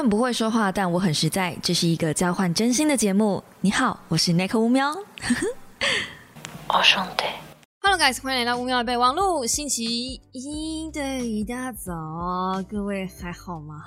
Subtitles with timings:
[0.00, 1.54] 很不会说话，但我很实在。
[1.62, 3.44] 这是一个交换真心的节目。
[3.60, 4.90] 你好，我是 Nick 乌喵。
[6.68, 7.24] 我兄弟
[7.82, 9.44] ，Hello guys，欢迎来到乌喵的备忘录。
[9.44, 11.92] 星期一的一大早，
[12.66, 13.84] 各位还好吗？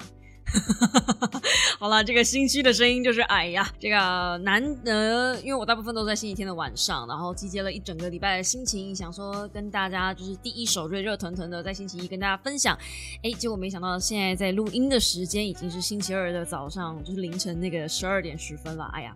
[0.53, 1.41] 哈
[1.79, 12.77] 好了，这个心虚的声音就是哎呀，这个难得，因为我大部分都在星期天的晚上，然后集结了一整个礼拜的心情，想说跟大家就是第一首热热腾腾的在星期一跟大家分享。
[13.23, 18.89] 哎，结果没想到现在在录音的时间已经是星期二的早上，就是凌晨那个十二点十分了。
[18.93, 19.15] 哎呀。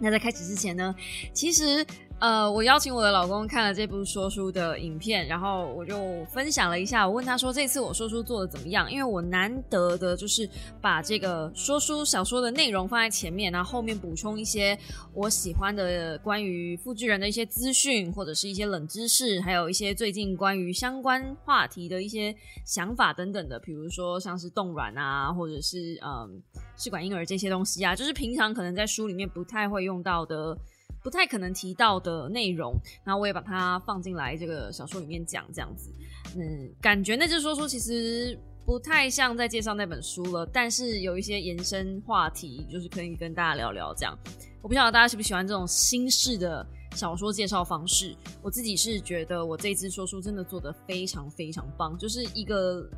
[0.00, 0.94] 那在开始之前呢，
[1.32, 1.86] 其实。
[2.20, 7.06] 呃，我邀请我的老公看了这部说书的影片，然后我就分享了一下。
[7.06, 10.48] 我问他说：“这次我说书做的怎么样？”因为我难得的就是
[10.80, 14.76] 把这个说书小说的内容放在前面，然后后面补充一些
[15.14, 26.42] 我喜欢的关于复制人的一些资讯，或者是一些冷知识，还有一些最近关于相关话题的一些想法等等的，比如说像是冻卵啊，或者是嗯
[26.76, 30.58] 试管婴儿这些东西啊，就是平常可能在书里面不太会用到的。
[31.02, 35.90] 不太可能提到的内容，然后我也把它放进来这个小说里面讲，这样子，
[36.36, 44.18] 嗯，感觉那只说书其实不太像在介绍那本书了，但是有一些延伸话题，就是可以跟大家聊聊这样。
[44.60, 52.88] 我不晓得大家喜不喜欢这种新式的小说介绍方式，我自己是觉得我这次说书真的做的非常非常棒，就是一个。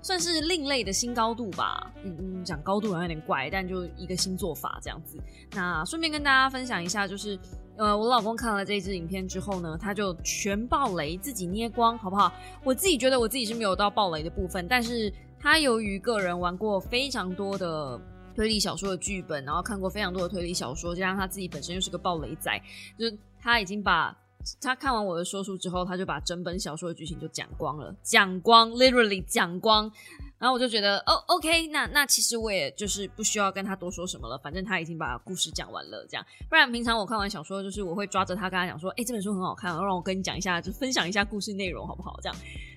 [0.00, 5.18] 算是另类的新高度吧，嗯嗯，讲高度好像有点怪，但就一个新做法这样子。
[5.52, 7.38] 那顺便跟大家分享一下，就是
[7.76, 12.32] 呃，我老公看了这支影片之后呢，他就全爆雷，自己捏光，好不好？
[12.64, 18.00] 我自己觉得我自己是没有到爆雷的部分，但是他由于个人玩过非常多的
[18.34, 22.50] 推理小说的剧本，然后看过非常多的推理小说，加上他自己本身又是个爆雷仔，
[22.96, 24.16] 就是他已经把。
[24.60, 29.90] 他看完我的说书之后，他就把整本小说的剧情就讲光了，讲光，literally 讲光。
[30.38, 36.24] 然后我就觉得，哦，OK，那那其实我也就是不需要跟他多说什么了，反正他已经把故事讲完了，这样。
[36.48, 42.16] 不然平常我看完小说，就是我会抓着他跟他讲说，哎，这本书很好看，让我跟你讲一下，就分享一下故事内容，好不好？
[42.22, 42.36] 这样，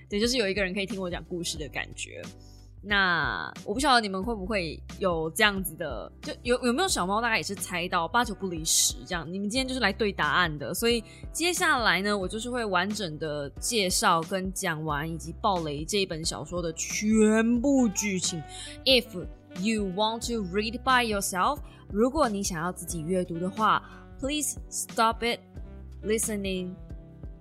[0.10, 2.24] 对，就是有一个人可以听我讲故事的感觉。
[2.84, 9.32] 那我不晓得你们会不会有这样子的，就有有没有小猫大概也是猜到八九不离十这样。
[9.32, 18.42] 你们今天就是来对答案的，所以接下来呢，我就是会完整的介绍跟讲完以及暴雷这一本小说的全部剧情。
[18.84, 19.06] If
[19.60, 21.60] you want to read by yourself，
[21.92, 23.84] 如果你想要自己阅读的话
[24.20, 25.40] ，please stop it
[26.04, 26.74] listening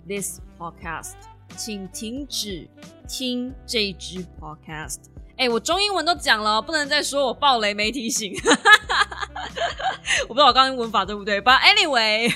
[0.07, 1.13] this podcast，
[1.57, 2.69] 请停止
[3.07, 4.97] 听这支 podcast。
[5.41, 8.31] 哎，我中英文都讲了，不能再说我暴雷没提醒。
[10.25, 12.31] 我不知道我刚刚文法对不对，But anyway，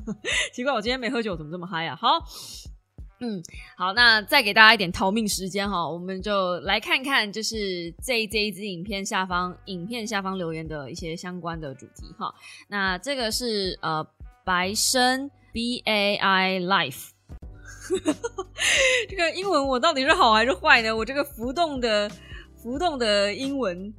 [0.54, 1.94] 奇怪，我今天没喝酒，怎么这么嗨啊？
[2.00, 2.18] 好，
[3.20, 3.42] 嗯，
[3.76, 12.34] 好，那再给大家一点逃命时间哈，我们就来看看，就是这这一支影片下方影片下方留言的一些相关的主题哈。
[12.68, 14.02] 那这个是呃
[14.46, 17.10] 白生 B A I Life，
[19.10, 20.96] 这个英文我到底是好还是坏呢？
[20.96, 22.10] 我这个浮动的。
[22.66, 23.94] 浮动的英文，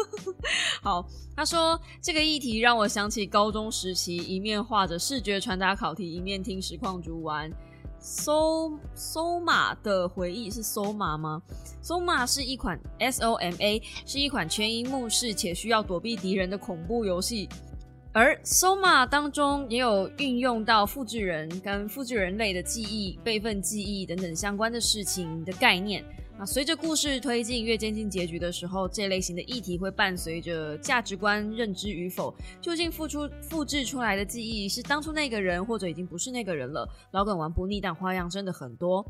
[0.80, 1.06] 好，
[1.36, 7.52] 他说这个议题让我想起高中时期，一面画着视觉传达考题，一面听实况主玩
[8.00, 11.42] 搜搜马的回忆，是搜马吗？
[11.82, 17.46] 搜马是一款 S O M A，是一款全荧幕式且需要躲避敌人的恐怖游戏，
[18.14, 26.02] 而 Soma 当中也有运用到复制人跟复制人类的记忆、备份记忆等等相关的事情的概念。
[26.38, 32.32] 那随着故事推进，越接近结局的时候，这类型的议题会伴随着价值观认知与否。
[32.60, 36.88] 究竟复出复制出来的记忆是当初那个人，或者已经不是那个人了？
[37.10, 39.04] 老梗玩不腻，但花样真的很多。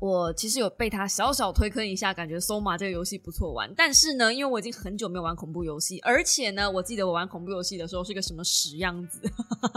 [0.00, 3.70] 我其实有被他小小推坑一下，感觉《搜马》这个游戏不错玩。
[3.76, 9.20] 但是呢，因为我已经很久没有玩恐怖游戏，而且呢，我记得我玩恐怖游戏的时候是个什么屎样子，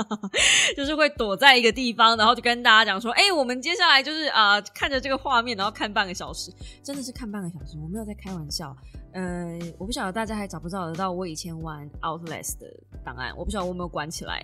[0.78, 8.74] 就是会躲在一个地方，然后就跟大家讲说：“哎，我们接下来就是啊，看着这个画面，然后看半个小时，真的是看半个小时，我没有在开玩笑。”
[9.12, 12.68] 呃，我不晓得大家还找不找得到我以前玩 Outlast 的
[13.04, 14.44] 档案，我不晓得我有没有关起来。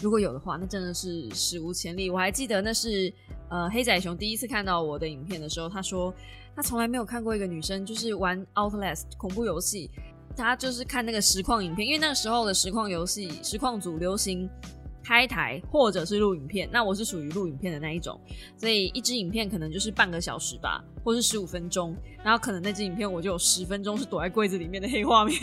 [0.00, 2.08] 如果有的话，那真的是史无前例。
[2.10, 3.12] 我还记得那是
[3.48, 6.12] 呃黑仔熊第一次看到我的影片的时候，他说
[6.54, 9.90] 他从来没有看过一个女生就是玩 Outlast 恐怖游戏，
[10.36, 14.48] 他就是看那个实况影片，因为那个时候的实况游戏实况组流行。
[15.08, 18.20] 开台或者是录影片，那我是属于录影片的那一种，
[18.56, 25.38] 所以一支影片可能就是半个小时吧，或是十五分钟，然后可能那支影片我就有十分钟是躲在柜子里面的黑画面，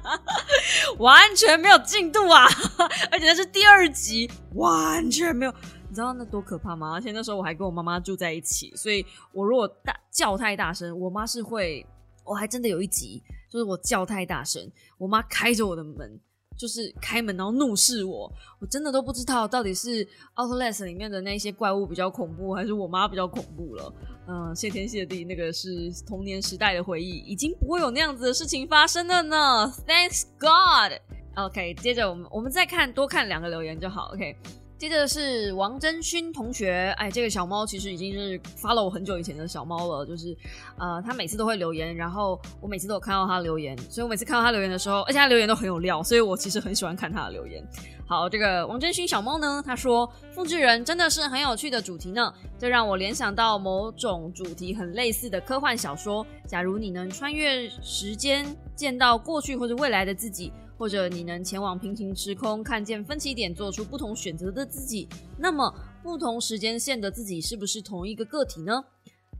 [0.96, 2.46] 完全没有进度啊！
[3.12, 5.54] 而且那是第二集，完全没有，
[5.92, 6.94] 你知道那多可怕吗？
[6.94, 11.86] 而且那时候我还跟我妈妈住在一起，所以我如果大叫太大声，我妈是会，
[12.24, 14.66] 我还真的有一集，就是我叫太大声，
[14.96, 16.18] 我妈开着我的门。
[16.56, 18.30] 就是开门然后怒视我，
[18.60, 20.04] 我真的都不知道到底是
[20.36, 23.92] 《Outlast》里面的那些怪物比较恐怖，还是我妈比较恐怖了。
[24.28, 29.70] 嗯，谢天谢地，那个是童年时代的回忆，已经不会有那样子的事情发生了呢。
[29.86, 30.98] Thanks God。
[31.34, 34.12] OK，接着我们我们再看多看两个留言就好。
[34.14, 34.36] OK。
[34.82, 40.36] 接着是王真勋同学，哎，这个小猫其实已经是发了我很久以前的小猫了，就是
[40.76, 47.64] 呃，他每次都会留言，然后我每次都有看到他留言，所以我每次看到他留言的时候，而且他留言都很有料，所以我其实很喜欢看他的留言。
[48.08, 58.44] 好，这个王真勋小猫呢，他说复制人真的是很有趣的主题呢，这让我联想到某种主题很类似的科幻小说，假如你能穿越时间
[58.74, 60.52] 见到过去或者未来的自己。
[60.82, 65.08] 或者你能前往平行时空，看见分歧点，做出不同选择的自己，
[65.38, 68.82] 那么不同时间线的自己是不是同一个个体呢？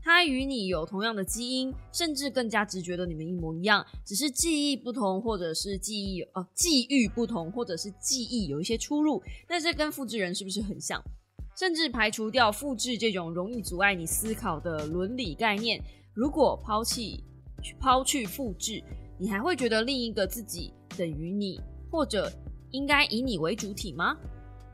[0.01, 9.21] 它与你有同样的基因，甚至更加直觉的你们一模一样，只是记忆不同，或者是记忆呃际遇不同，或者是记忆有一些出入。
[9.49, 11.03] 那这跟复制人是不是很像？
[11.57, 17.21] 甚至排除掉复制这种容易阻碍你思考的伦理概念，如果抛弃
[17.81, 18.81] 抛去复制，
[19.23, 20.73] 你还会觉得另一个自己？
[20.97, 21.57] 等于你，
[21.89, 22.29] 或者
[22.71, 24.17] 应该以你为主体吗？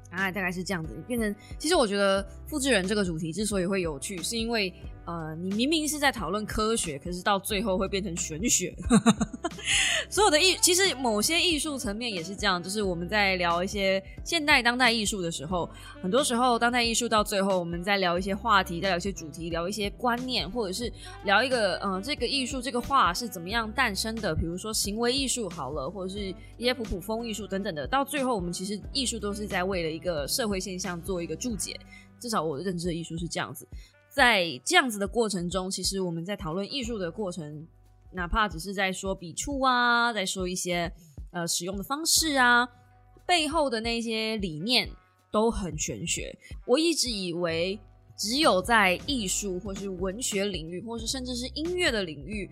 [0.09, 1.35] 啊，大概是这样子，变成。
[1.59, 4.73] 其实我觉得复制人这个主题之所以会有趣，是因为。
[5.09, 8.71] 呃，你明明是在讨论科学，可是到最后会变成玄学。
[10.07, 15.67] 所有的艺，其实某些艺术层面也是这样，就是我们在聊一些现代当代艺术的时候，
[15.99, 24.35] 很多时候当代艺术到最后，我们在聊一些话题，在聊一些主题，聊一些观念，或者是聊一个，嗯，这个艺术这个画是怎么样诞生的？
[24.35, 26.19] 比如说行为艺术好了，或者是
[26.55, 27.87] 一些普普风艺术等等的。
[27.87, 31.75] 到最后，我们其实艺术都是在为了一个社会现象做一个注解。
[32.21, 33.65] 至少我认知的艺术是这样子。
[34.09, 37.67] 在这样子的过程中，其实我们在讨论艺术的过程，
[38.11, 40.91] 哪怕只是在说笔触啊，在说一些
[41.31, 42.67] 呃使用的方式啊，
[43.25, 44.89] 背后的那些理念
[45.31, 46.35] 都很玄学。
[46.65, 47.79] 我一直以为
[48.17, 52.49] 只有在艺术或是文学领域，或是甚至是音乐的领域。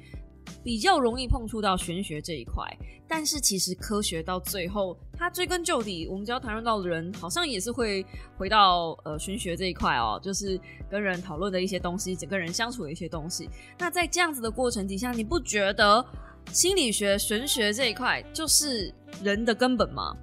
[0.64, 2.64] 比较容易碰触到玄学这一块，
[3.08, 8.06] 但是其实科学到最后，它追根究底，我们只要谈论到的人，好像也是会
[8.38, 10.60] 回到呃玄学这一块哦，就是
[10.90, 13.50] 跟人讨论的一些东西，整个人相处的一些东西。
[13.78, 16.06] 那在这样子的过程底下，你不觉得
[16.52, 20.16] 心理学、玄学这一块就是人的根本吗？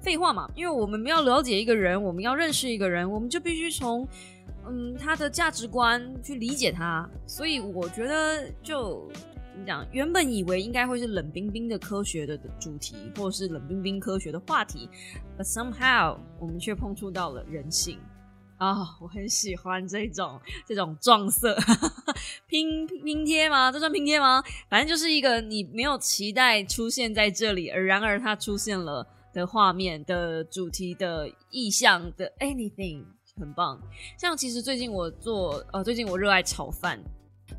[0.00, 4.06] 废话嘛，因为我们要了解一个人，我们要认识一个人，我们就必须从
[4.66, 9.08] 嗯他的价值观去理解他，所以我觉得就。
[9.54, 14.88] 你讲，原本以为应该会是冷冰冰的科学的主题，或者是冷冰冰科学的话题
[15.38, 17.98] ，but somehow 我们却碰触到了人性
[18.56, 18.74] 啊！
[19.00, 21.56] 我很喜欢这种这种撞色
[22.46, 23.70] 拼拼贴吗？
[23.70, 24.42] 这算拼贴吗？
[24.70, 33.04] 反正就是一个你没有期待出现在这里，而然而它出现了的画面的主题的意象的 anything
[33.38, 33.80] 很棒。
[34.18, 36.98] 像其实最近我做呃，最近我热爱炒饭。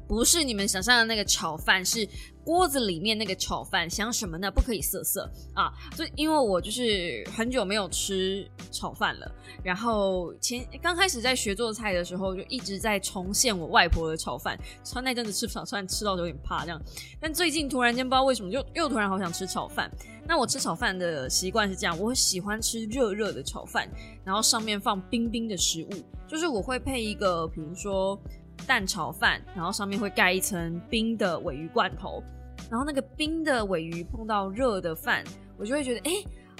[0.08, 2.08] 不是你们想象的那个炒饭，是
[2.44, 3.90] 锅子里面那个炒饭。
[3.90, 4.52] 想什么呢？
[4.52, 5.72] 不可以色色啊！
[5.96, 9.32] 就因为我就是很久没有吃炒饭了，
[9.64, 14.58] 然后前刚开始在学做菜的时候，就一直在重现我外婆的炒饭。
[14.84, 16.82] 炒那阵子吃炒饭吃到有点怕这样，
[17.20, 19.90] 但最近突然间不知道为什么，就又突然好想吃炒饭。
[20.26, 23.90] 那我吃炒饭的习惯是这样，我喜欢吃热热的炒饭，
[24.24, 25.90] 然后上面放冰冰的食物，
[26.28, 28.20] 就是我会配一个，比如说。
[28.64, 32.24] 蛋炒饭，然后上面会盖一层冰的尾鱼罐头，
[32.70, 35.24] 然后那个冰的尾鱼碰到热的饭，
[35.58, 36.12] 我就会觉得，哎，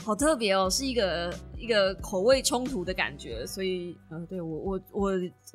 [0.04, 3.46] 好特别哦，是一个一个口味冲突的感觉。
[3.46, 5.12] 所以，呃，对我我我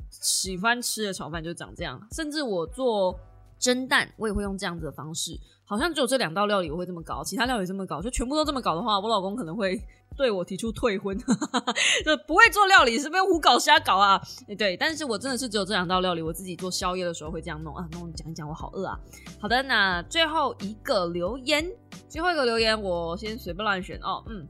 [0.09, 3.17] 喜欢吃的炒饭就长这样，甚至我做
[3.57, 5.39] 蒸蛋，我也会用这样子的方式。
[5.69, 9.79] 好像只有这两道料理我会这么搞，其他料理这么搞，就全部都这么搞的话，我老公可能会
[10.17, 11.15] 对我提出退婚，
[12.03, 14.19] 就不会做料理是不是胡搞瞎搞啊？
[14.57, 17.87] 对，但是我真的是只有这两道料理，我自己做宵夜的时候会这样弄啊。
[17.91, 18.99] 那我讲一讲，我好饿啊。
[19.39, 21.63] 好的，那最后一个留言，
[22.07, 24.47] 最后一个留言我先随便乱选哦，嗯。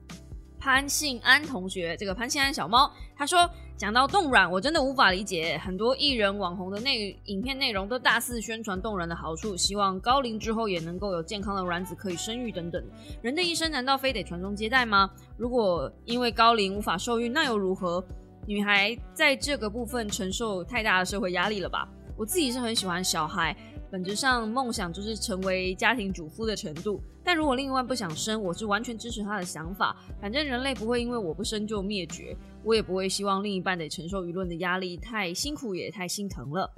[0.62, 12.84] 潘信安同学，这个潘信安小猫，他说讲到冻卵，我真的无法理解，很多艺人网红的内影片内容都大肆宣传冻卵的好处，希望高龄之后也能够有健康的卵子可以生育等等。
[13.22, 15.10] 人的一生难道非得传宗接代吗？
[15.38, 18.04] 如果因为高龄无法受孕，那又如何？
[18.46, 21.88] 女孩在这个部分承受太大的社会压力了吧？
[22.18, 23.56] 我自己是很喜欢小孩。
[23.92, 27.02] 本质上，梦想就是成为家庭主妇的程度。
[27.24, 29.98] 但如果另一半不想生，我是完全支持他的想法。
[30.22, 36.72] 反正人类不会因为我不生就灭绝，我也不会希望另一半得承受舆论的压力，太辛苦也太心疼了。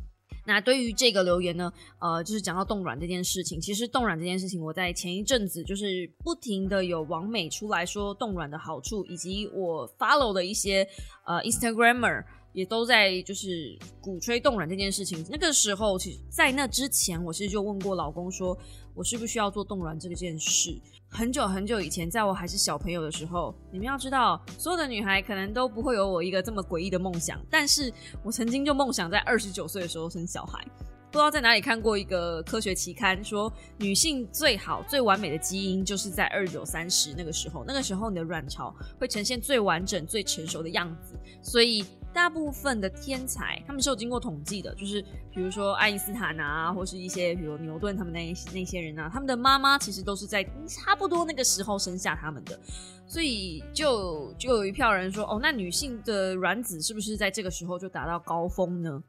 [0.45, 3.59] 那对于这个留言呢，呃，就是讲到冻卵这件事情。
[3.59, 10.87] 其实冻卵这件事情，我在前一阵子就是不停的有网美出来说冻卵的好处，以及我 follow 的一些
[11.25, 12.23] 呃 Instagramer。
[12.53, 15.25] 也都在就是鼓吹冻卵这件事情。
[15.29, 18.57] 那个时候，其实在那之前，我其实就问过老公，说
[18.93, 20.79] 我需不需要做冻卵这件事。
[21.13, 27.37] 很久很久以前，在我还是小朋友的时候，你们要知道，所有的女孩可能都不会有我一个这么诡异的梦想。
[27.49, 27.91] 但是
[28.23, 30.65] 我曾经就梦想在二十九岁的时候生小孩。
[31.11, 41.83] 不知道在哪里看过一个科学期刊，说女性最好最完美的基因就是在二九三十那个时候，那个时候你的卵巢会呈现最完整、最成熟的样子，所以。
[42.13, 45.01] 大部分的天才，他们是有经过统计的，就是
[45.33, 52.59] 比如说爱因斯坦啊，或是一些比如牛顿他们那那些人啊，他们的妈妈其实都是在差不多那个时候生下他们的，
[53.07, 59.03] 所以就就有一票人说，哦，那女性的卵子是不是在这个时候就达到高峰呢？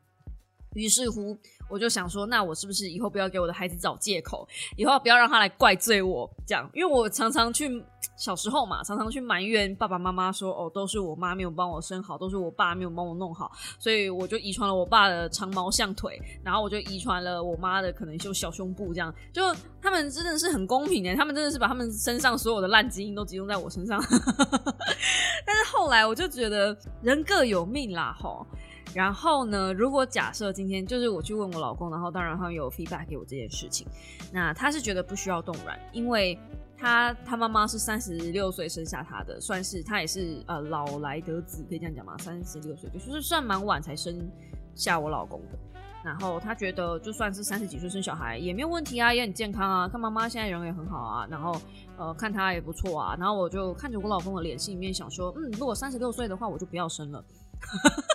[0.75, 1.39] 于是乎。
[1.73, 6.69] 我就想说，那我是不是以后不要给我的孩子找借口，以后不要让他来怪罪我这样？
[6.75, 7.83] 因为我常常去
[8.15, 19.11] 小时候嘛，常常去埋怨爸爸妈妈说，哦，都是我妈没有帮我生好，都是我爸没有帮我弄好，所以我就遗传了我爸的长毛象腿，然后我就遗传了我妈的可能就小胸部这样。
[19.33, 19.43] 就
[19.81, 23.99] 他们真的是很公平的，他们真的是把他们身上所有的烂基因都集中在我身上。
[25.47, 28.47] 但是后来我就觉得人各有命啦，吼。
[28.95, 29.73] 然后呢？
[29.73, 33.87] 如果假设今天就是我去问我老公，然后当然他有 feedback 给我这件事情，
[34.33, 36.39] 那他是觉得不需要冻卵，因为
[36.77, 42.17] 他他妈妈是三十六岁生下他的，算是他也是呃老来得子，可以这样讲吗？
[42.19, 44.31] 三十六岁就是算蛮晚才生
[44.75, 45.59] 下我老公的。
[46.05, 51.59] 然后他觉得就算是三十几岁生小孩也没有问题啊，也很健康啊，看妈妈现在人也很好啊，然后
[51.97, 53.17] 呃看他也不错啊。
[53.17, 57.25] 然后我就看着我老公的脸，心里面想说，嗯，如果三十六岁的话，我就不要生了。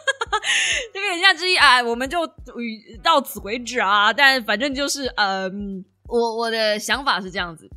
[1.18, 2.26] 言下之意啊，我们就
[3.02, 4.14] 到此为止啊。
[4.14, 7.70] 但反正就是，嗯，我我的想法是这样子：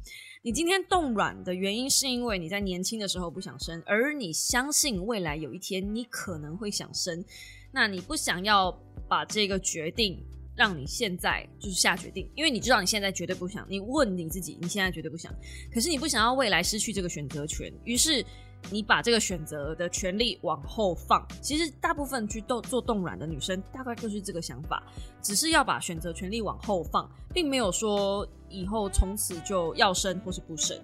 [0.43, 7.25] 你今天冻卵的原因，是因为你在年轻的时候不想生，而你相信未来有一天你可能会想生。
[7.73, 8.71] 那你不想要
[9.09, 10.23] 把这个决定
[10.57, 13.67] 让你现在就是下决定，因为你知道你现在绝对不想。
[13.69, 15.35] 你问你自己，你现在绝对不想，
[15.73, 18.25] 可是你不想要未来失去这个选择权，于是。
[18.71, 24.83] 你把这个选择的权利往后放，其实大部分去动做冻卵的女生，大概就是这个想法，
[25.23, 30.79] 只是要把选择权利往后放，并没有说以后从此就要生或是不生，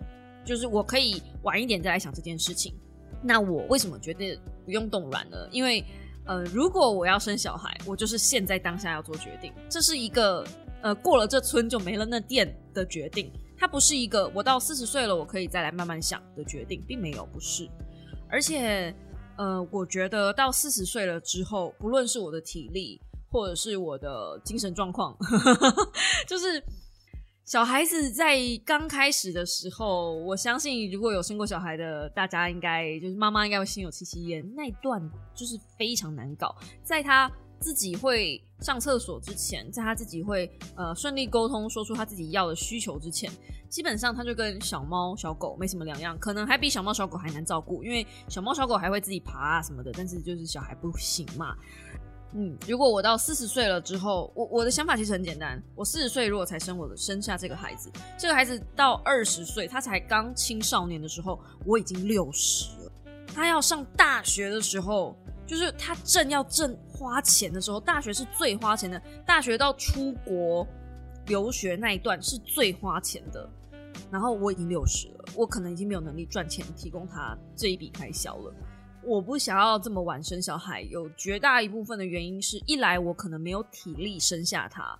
[0.45, 2.75] 就是我可以晚一点再来想这件事情。
[3.23, 5.37] 那我为什么觉得不用冻卵呢？
[5.50, 5.85] 因为
[6.25, 10.45] 呃，如果我要生小孩，我就是现在当下要做决定，这是一个
[10.83, 13.30] 呃过了这村就没了那店的决定。
[13.59, 17.69] 它不是一个我到四十岁了，我可以再来慢慢想的决定，并没有不是。
[18.29, 18.95] 而且，
[19.39, 25.17] 呃，我觉得到四十岁了之后，不论是我的体力或者是我的精神状况，
[26.27, 26.63] 就是
[27.45, 34.45] 小孩子在刚开始的时候，我相信如果有生过小孩的，大家应该就是妈妈应该会心有戚戚焉。
[34.55, 35.01] 那一段
[35.35, 37.31] 就是非常难搞，在他。
[37.59, 43.31] 自己会上厕所之前，在他自己会呃顺利沟通说出他自己要的需求之前，
[43.69, 51.57] 基本上他就跟小猫小狗没什么两样，可能还比小猫小狗还难照顾，因为小猫小狗还会自己爬啊什么的，但是就是小孩不行嘛。
[52.35, 62.93] 嗯，如果我到四十岁了之后，我我的想法其实很简单，我四十岁如果才生我的生下这个孩子，这个孩子到二十岁他才刚青少年的时候，我已经六十了，
[63.35, 65.17] 他要上大学的时候。
[65.47, 69.00] 就是他正要挣花钱的时候，大学是最花钱的。
[69.25, 70.67] 大学到出国
[71.26, 73.49] 留学那一段是最花钱的。
[74.11, 78.55] 然后我已经六十了，我可能已经没有能力赚钱提供他这一笔开销了。
[79.03, 84.99] 我不想要这么晚生小孩，有绝大一部分的原因是一来我可能没有体力生下他，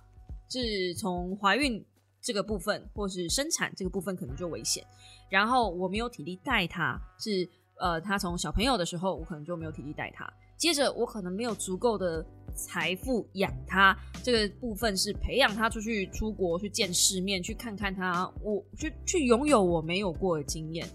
[0.49, 1.83] 是从怀孕
[2.21, 4.83] 这个部分或是生产这个部分可能就危险，
[5.29, 7.47] 然后我没有体力带他，是
[7.79, 20.87] 呃他从小朋友的时候我可能就没有体力带他，接着我可能没有足够的财富养他，这个部分是培养他出去出国去见世面，去看看他，我去去拥有我没有过的经验。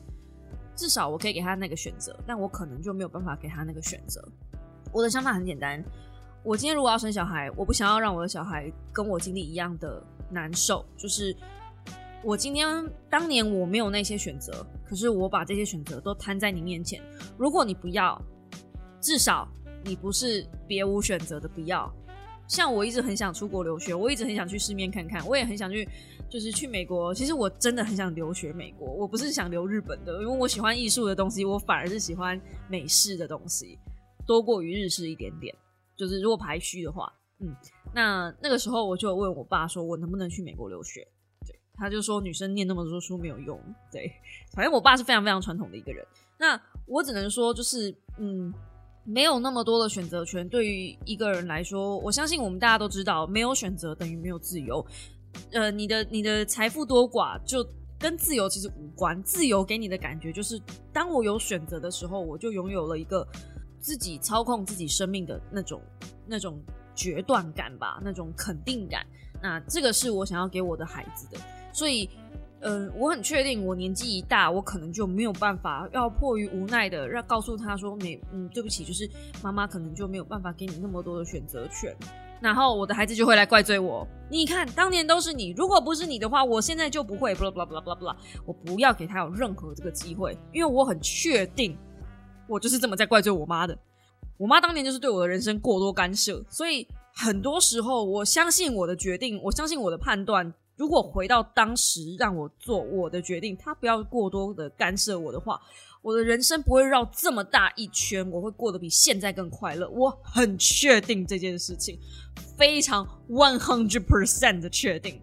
[0.74, 4.26] 至少我可以给他那个选择，但我可能就没有办法给他那个选择。
[4.90, 5.84] 我的想法很简单，
[6.42, 10.84] 我今天如果要生小孩，我不想要让我的小孩跟我经历一样的难受。
[10.96, 11.36] 就是
[12.24, 12.68] 我今天
[13.10, 17.02] 当年我没有那些选择，可是我把这些选择都摊在你面前。
[17.36, 18.20] 如果你不要，
[19.00, 19.48] 至少
[19.84, 21.92] 你不是别无选择的不要。
[22.46, 25.88] 像我一直很想出国留学，我一直很想去世面看看，我也很想去。
[26.30, 28.90] 就是去美国，其实我真的很想留学美国。
[28.90, 33.78] 我不是想留日本的，因为我喜欢艺术的东西，我反而是喜欢美式的东西
[34.26, 35.54] 多过于日式一点点。
[35.94, 37.54] 就是如果排序的话，嗯，
[37.94, 41.06] 那那个时候我就问我爸说，我能不能去美国留学？
[41.82, 43.60] 他就说女生念那么多书没有用。
[43.90, 44.08] 对，
[44.52, 46.06] 反正我爸是非常非常传统的一个人。
[46.38, 48.54] 那我只能说，就是嗯，
[49.02, 54.86] 没有那么多的选择权，对于一个人来说，我相信我们大家都知道，没有选择等于没有自由。
[55.50, 57.66] 呃，你的你的财富多寡就
[57.98, 59.20] 跟自由其实无关。
[59.24, 60.56] 自由给你的感觉就是，
[60.92, 63.26] 当我有选择的时候，我就拥有了一个
[63.80, 65.82] 自己操控自己生命的那种
[66.28, 66.62] 那种
[66.94, 69.04] 决断感吧，那种肯定感。
[69.42, 71.40] 那这个是我想要给我的孩子的。
[71.72, 72.08] 所以，
[72.60, 79.08] 嗯，我很确定，我年纪一大，我可能就没有办法，要迫于无奈的让告诉他说，没，嗯，对不起，就是
[79.42, 81.96] 妈妈可能就没有办法给你那么多的选择权。
[82.40, 84.06] 然后我的孩子就会来怪罪我。
[84.28, 87.32] 你看，当年都是你，如果不是你的话，我现在就不会。
[87.36, 88.16] blah blah blah blah blah。
[88.44, 91.78] 我不要给他有任何这个机会，因为我很确定，
[92.48, 93.78] 我就是这么在怪罪我妈的。
[94.36, 100.52] 我妈当年就是对我的人生过多干涉，所以很多时候我相信我的决定，我相信我的判断。
[100.82, 105.60] 如果回到当时让我做我的决定，他不要过多的干涉我的话。
[106.02, 109.88] 我的人生不会绕这么大一圈，我会过得比现在更快乐。
[109.90, 111.96] 我很确定这件事情，
[112.58, 115.22] 非常 one hundred percent 的确定。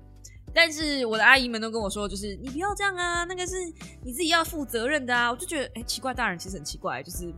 [0.54, 3.56] 但是我的阿姨们都跟我说，就是你不要这样啊，那个是
[4.02, 5.30] 你自己要负责任的啊。
[5.30, 7.30] 我就觉得，哎，奇怪，大人其实很奇怪，就是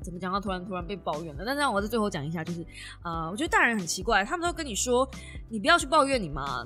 [0.00, 1.42] 怎么讲到突然突然被抱怨了。
[1.44, 2.64] 但是我在最后讲一下，就是
[3.02, 5.10] 啊，我觉得大人很奇怪，他们都跟你说，
[5.48, 6.64] 你不要去抱怨你妈，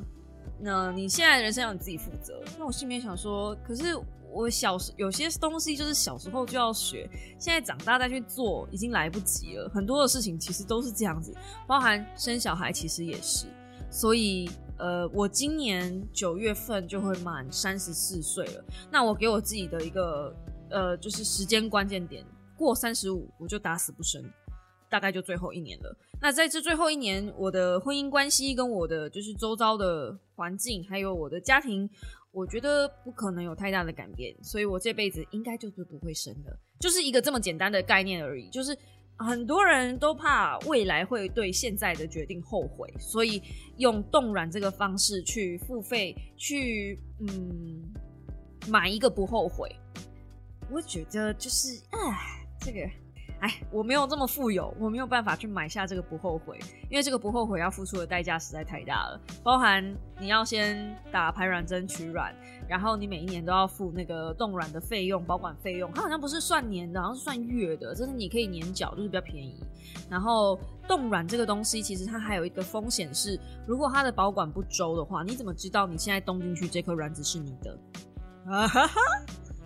[0.62, 2.40] 那你现在人生要你自己负责。
[2.58, 3.98] 那我心里面想说，可是。
[4.34, 7.06] 我小时有些东西就是小时候就要学，
[7.38, 9.68] 现在长大再去做已经来不及了。
[9.68, 13.44] 很多的事情其实都是这样子，包含生小孩其实也是。
[13.90, 18.64] 所以，呃，我今年九月份就会满三十四岁了。
[18.90, 20.34] 那我给我自己的一个
[20.70, 22.24] 呃，就是时间关键点，
[22.56, 24.24] 过三十五我就打死不生，
[24.92, 25.96] 大概就最后一年了。
[26.20, 31.88] 那在这最后一年，我的婚姻关系跟我的就是周遭的环境，还有我的家庭。
[32.30, 38.48] 我觉得不可能有太大的改变，所以我这辈子应该就是不会生的，就是一个这么简单的概念而已。
[38.50, 38.76] 就是
[39.16, 43.42] 很多人都怕未来会对现在的决定后悔，所以
[43.78, 47.82] 用冻卵这个方式去付费，去嗯
[48.68, 49.74] 买一个不后悔。
[50.70, 53.01] 我觉得就是哎，这个。
[53.42, 59.84] 哎，我没有这么富有，我没有办法去买下这个不后悔，因为这个不后悔要付出的代价实在太大了，包含
[60.20, 62.32] 你要先打排卵针取卵，
[62.68, 69.60] 然后你每一年都要付那个冻卵的费用、保管费用，它好像不是算年的，好像是算月的，就是你可以年缴，就是比较便宜。
[70.08, 77.76] 然后冻卵这个东西，其实它还有一个风险是，如果它的保管不周的话，你怎么知道你现在冻进去这颗卵子是你的？
[78.46, 79.00] 啊哈哈。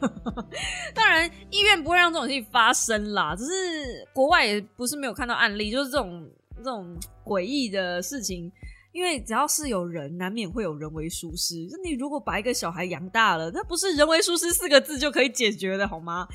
[0.94, 3.34] 当然，医院不会让这种事情发生啦。
[3.36, 8.50] 只是国外也不是没有看到案例，就是这种这种诡异的事情。
[8.92, 11.66] 因为只要是有人，难免会有人为疏失。
[11.66, 16.26] 就你如果把一个小孩养大了，那不是人为疏失四个字就可以解决的，好吗？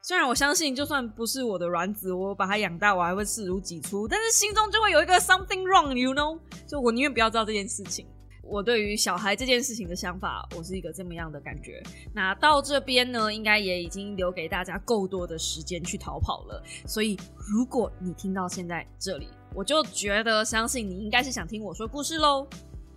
[0.00, 6.38] 虽然我相信，就算不是我的卵子，我把他养大，我还会视如己出，但是心中就会有一个 something wrong，you know？
[6.68, 8.06] 就我宁愿不要知道这件事情。
[8.46, 11.82] 我对于小孩这件事情的想法，我是一个这么样的感觉。
[12.12, 16.62] 那到这边呢，应该也已经留给大家够多的时间去逃跑了。
[16.86, 22.46] 所以，如果你听到现在这里，我就觉得相信你应该是想听我说故事喽。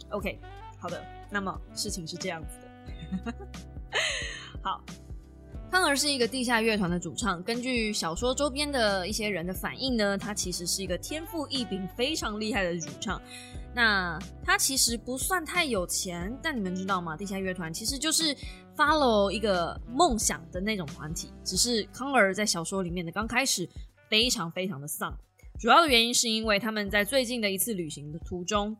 [0.09, 0.39] OK，
[0.79, 3.33] 好的，那么事情是这样子的。
[4.61, 4.83] 好，
[5.69, 7.43] 康儿是一个地下乐团的主唱。
[7.43, 13.21] 根据小说周边的一些人的反应呢，他其实是一个天赋异禀、非常厉害的主唱。
[13.75, 17.17] 那他其实不算太有钱，但你们知道吗？
[17.17, 18.35] 地下乐团其实就是
[18.75, 21.31] follow 一个梦想的那种团体。
[21.43, 23.67] 只是康儿在小说里面的刚开始
[24.09, 25.15] 非常非常的丧，
[25.59, 28.75] 主要的原因是因为他们在最近的一次旅行的途中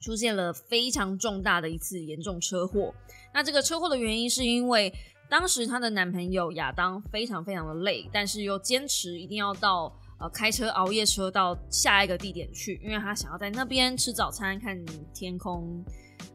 [0.00, 2.92] 出现了非常重大的一次严重车祸。
[3.32, 4.92] 那这个车祸的原因是因为
[5.28, 14.78] 当时她的男朋友亚当非常非常的累，但是又坚持一定要到呃开车熬夜车到下一个地点去，因为他想要在那边吃早餐看
[15.12, 15.84] 天空。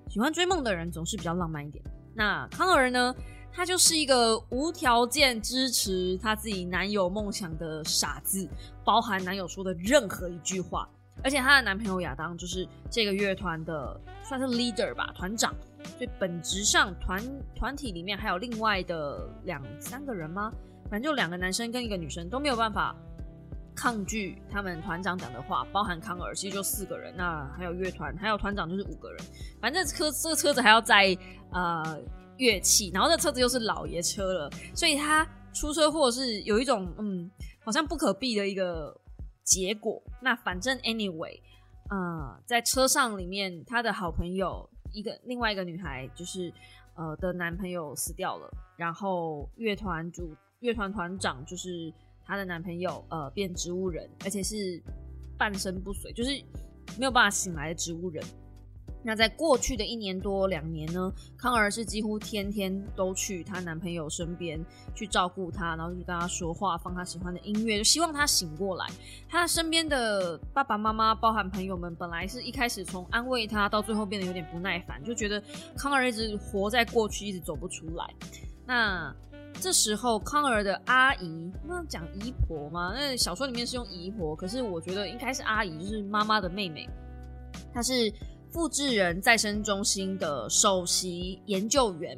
[0.10, 1.84] 喜欢追梦的人总是比较浪漫一点。
[2.14, 3.14] 那康儿呢？
[3.56, 8.50] 她就是一个无条件支持她自己男友梦想的傻子，
[8.84, 10.90] 包含男友说的任何一句话。
[11.24, 15.54] 而且她的男朋友亚当就是这个乐团的算是 leader 吧，团长。
[15.84, 17.22] 所以本质上团
[17.56, 20.52] 团体里面还有另外的两三个人吗？
[20.90, 22.96] 反正就两个男生跟一个女生都没有办法
[23.76, 27.14] 抗拒他们团长讲的话，包含康尔，其实就四个人。
[27.16, 29.24] 那还有乐团，还有团长就是五个人。
[29.60, 31.18] 反正车这个车子还要载
[31.52, 32.00] 呃
[32.38, 37.30] 乐器，然后这车子又是老爷车了，所以他出车祸是有一种嗯
[37.64, 38.96] 好像不可避的一个
[39.44, 40.02] 结果。
[40.22, 41.40] 那反正 anyway，
[41.90, 44.70] 呃，在车上里面，他的好朋友。
[44.94, 46.54] 一个另外一个女孩就是
[46.96, 54.82] 呃的男朋友死掉了，然后乐团主乐团团长就是她的男朋友呃变植物人，而且是
[55.38, 56.32] 半身不遂，就是
[56.98, 58.24] 没有办法醒来的植物人。
[59.06, 64.64] 那在过去的一年多两年呢，康儿是几乎天天都去她男朋友身边
[64.96, 68.88] 去照顾他，然后去跟他说话，放他喜欢的音乐，就希望他醒过来。
[69.28, 75.44] 他身边的爸爸妈妈，包含朋友们，本来是一开始从安慰他，到最后变得有点不耐烦，就觉得
[75.78, 78.10] 康儿一直活在过去，一直走不出来。
[78.66, 79.14] 那
[79.60, 82.94] 这时候康儿的阿姨，那讲姨婆吗？
[82.96, 86.90] 那小说里面是用姨婆，可是我觉得应该是阿姨，就是妈妈的妹妹，
[87.74, 88.10] 她是。
[88.54, 92.16] 复制人再生中心的首席研究员，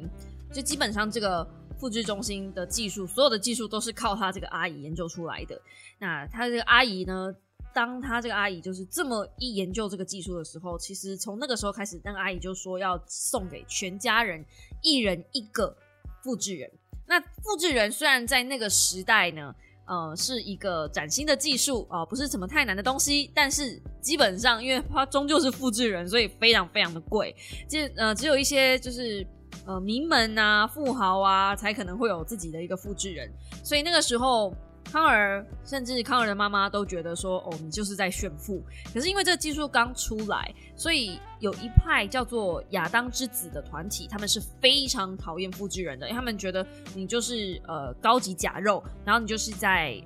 [0.52, 1.42] 就基本上这个
[1.78, 5.58] 复制中心的技术，所有的技术都是靠他这个阿姨研究出来的。
[5.98, 7.34] 那他这个阿姨呢，
[7.72, 14.44] 当他这个阿姨就是这么一研究这个技术的时候，其实从那个时候开始，那个阿姨就说要送给全家人
[14.82, 15.74] 一人一个
[16.22, 16.70] 复制人。
[17.06, 19.54] 那复制人虽然在那个时代呢。
[19.86, 27.34] 呃，是一个崭新的技术啊，不是什么太难的东西，但是基本上，因为它终究是复制人，所以非常非常的贵。
[27.68, 29.26] 就呃，只有一些就是
[29.64, 33.30] 呃名门啊、富豪啊，才可能会有自己的一个复制人，
[33.64, 34.54] 所以那个时候。
[34.90, 38.62] 康儿甚至康儿的妈妈都觉得说：“哦，你就是在炫富。”
[38.94, 50.00] 可是因为这个技术刚出来，所以有一派叫做亚当之子的团体，他们是非常讨厌复制人的，因为他们觉得你就是呃高级假肉，然后你就是在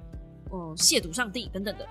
[0.51, 1.87] 嗯亵渎上帝等等的。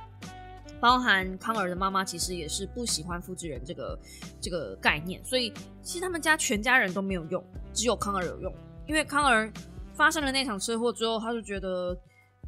[0.82, 4.00] 包含康儿的妈妈其实也是不喜欢复制人这个
[4.42, 8.54] 这个概念，所以其实他们家全家人都没有用，只有康儿有用。
[8.88, 9.52] 因为康儿
[9.94, 11.98] 发生了那场车祸之后，他就觉得。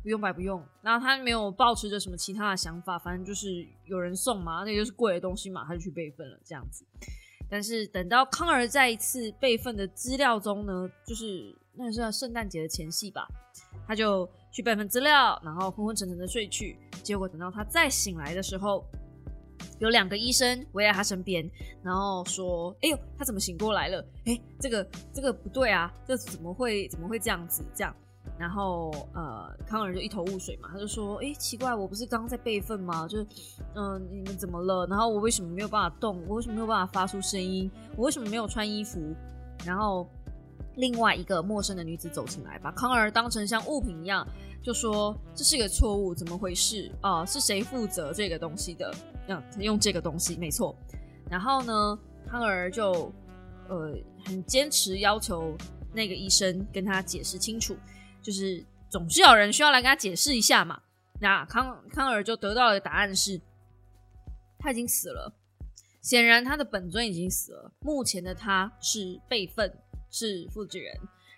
[0.03, 6.83] 不用白不用，然后他没有抱持着什么其他的想法，反正就是有人送嘛，那就是贵的东西嘛，他就去备份了这样子。
[7.49, 13.27] 但是等到康儿在一次备份的资料中呢，就是那是圣诞节的前夕吧，
[13.85, 16.77] 他就去备份资料，然后昏昏沉沉的睡去。
[17.03, 18.83] 结果等到他再醒来的时候，
[19.79, 21.47] 有两个医生围在他身边，
[21.83, 24.03] 然后说：“哎呦，他怎么醒过来了？
[24.25, 27.63] 哎，这个这个不对啊，这怎么会怎么会这样子？
[27.75, 27.95] 这样。”
[28.41, 33.07] 然后，呃，康尔就一头雾水嘛，他就说：“哎，奇怪，我不是刚刚在备份吗？
[33.07, 33.27] 就是，
[33.75, 34.87] 嗯，你们怎么了？
[34.87, 36.19] 然后我为什么没有办法动？
[36.27, 37.69] 我为什么没有办法发出声音？
[37.95, 38.99] 我为什么没有穿衣服？”
[39.63, 40.09] 然后，
[40.77, 44.27] 另外一个陌生的女子走进来，把康儿当成像物品一样，
[44.63, 46.91] 就说：“这是个错误，怎么回事？
[47.01, 48.91] 啊，是谁负责这个东西的？
[49.27, 50.75] 嗯，用这个东西，没错。”
[51.29, 53.13] 然后呢，康儿就，
[53.69, 55.55] 呃，很坚持要求
[55.93, 57.75] 那个医生跟他解释清楚。
[58.21, 60.81] 就是总是有人需要来跟他解释一下嘛。
[61.19, 63.39] 那康康尔就得到的答案是，
[64.57, 65.33] 他已经死了。
[66.01, 67.71] 显然他的本尊已经死了。
[67.81, 69.71] 目前的他是备份，
[70.09, 70.95] 是复制人。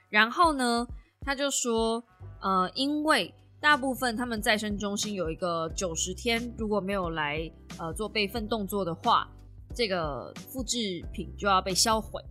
[0.09, 0.87] 然后呢，
[1.21, 2.03] 他就说，
[2.41, 9.29] 呃，因为大部分他们再生中心有一个九十天，如果没有来呃做备份动作的话，
[9.75, 12.21] 这个复制品就要被销毁。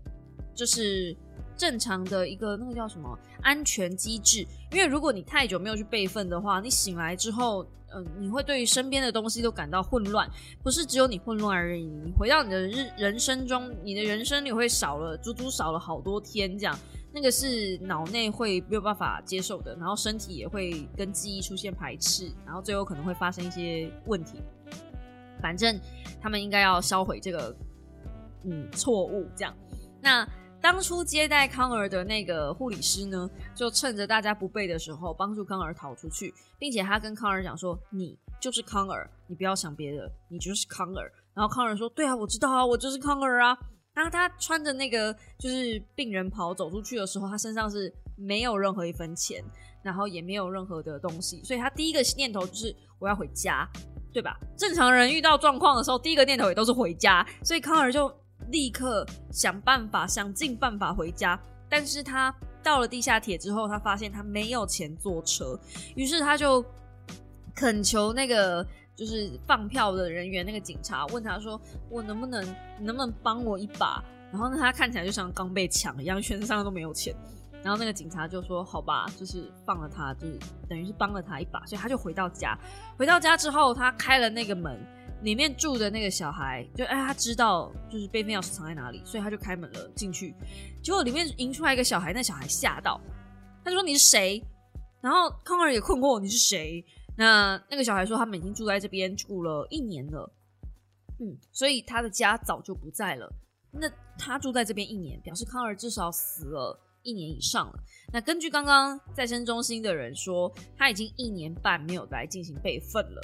[0.55, 1.17] 就是。
[1.55, 10.29] 正常的一个那个叫什么安全机制，因为如果你太久没有去备份的话，你醒来之后，嗯，你会对于身边的东西都感到混乱，
[10.63, 11.85] 不是只有你混乱而已。
[11.85, 16.79] 你回到你的日人生中，你的人生你会少了足足少了好多天，这样
[17.13, 24.39] 那个是脑内会没有办法接受的，然后身体也会跟记忆出现排斥，然后最后可能会发生一些问题。
[25.41, 25.79] 反正
[26.21, 27.55] 他们应该要销毁这个
[28.45, 29.55] 嗯错误，这样
[30.01, 30.27] 那。
[30.63, 43.59] 当初接待康儿的那个护理师呢，就趁着大家不备的时候，帮助康儿逃出去，并且他跟康儿讲说：“你就是康儿，你不要想别的，你就是康儿。”然后康儿说：“对啊，我知道啊，我就是康儿啊。”
[43.93, 49.45] 然后他穿着那个就是病人袍走出去的时候，他身上是没有任何一分钱，
[49.83, 53.69] 然后也没有任何的东西，所以他第一个念头就是我要回家，
[54.13, 54.39] 对吧？
[54.57, 58.09] 正常人遇到状况的时候，第一个念头也都是回家，所以康儿就。
[58.51, 61.39] 立刻想办法，想尽办法回家。
[61.69, 65.59] 但是他到了地下铁之后，他发现他没有钱坐车，
[65.95, 66.65] 于是他就
[67.55, 72.45] 恳求那个就是放票的人员，那个警察问他说：“我能不能，
[72.79, 77.15] 能不能帮我一把？”然后呢，他看起来就像刚被抢一样，全身上都没有钱。
[77.63, 82.59] 然后那个警察就说：“好吧，就是放了他，就是等于是帮了他一把。”所以他就回到家。
[82.99, 84.79] 回到家之后，他开了那个门。
[85.23, 90.35] 里面住的那个小孩，就哎，他知道就是备份钥匙藏在哪里，所以他就开门了进去。
[90.83, 93.01] 结果里面迎出来一个小孩，那小孩吓到，
[93.65, 94.43] 他就说你是谁？
[95.01, 96.85] 然后康儿也困惑你是谁？
[97.17, 100.33] 那那个小孩说他们已经住在这边住了一年了，
[101.21, 103.33] 嗯，所以他的家早就不在了。
[103.71, 107.75] 那他住在这边一年，表示康儿至少死了一年以上了。
[108.13, 113.21] 那根据刚刚再生中心的人说，他已经一年半没有来进行备份了，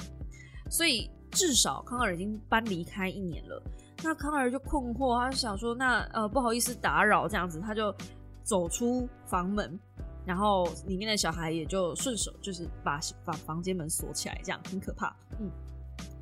[0.70, 1.10] 所以。
[1.30, 3.62] 至少康儿已经搬离开一年了，
[4.02, 7.94] 那康儿就困惑，他就想说，那呃不好意思打扰这样子，他就
[8.42, 9.78] 走出房门，
[10.24, 15.14] 然后里面的小孩也就顺手就是把把房间门锁起来，这样很可怕。
[15.38, 15.50] 嗯，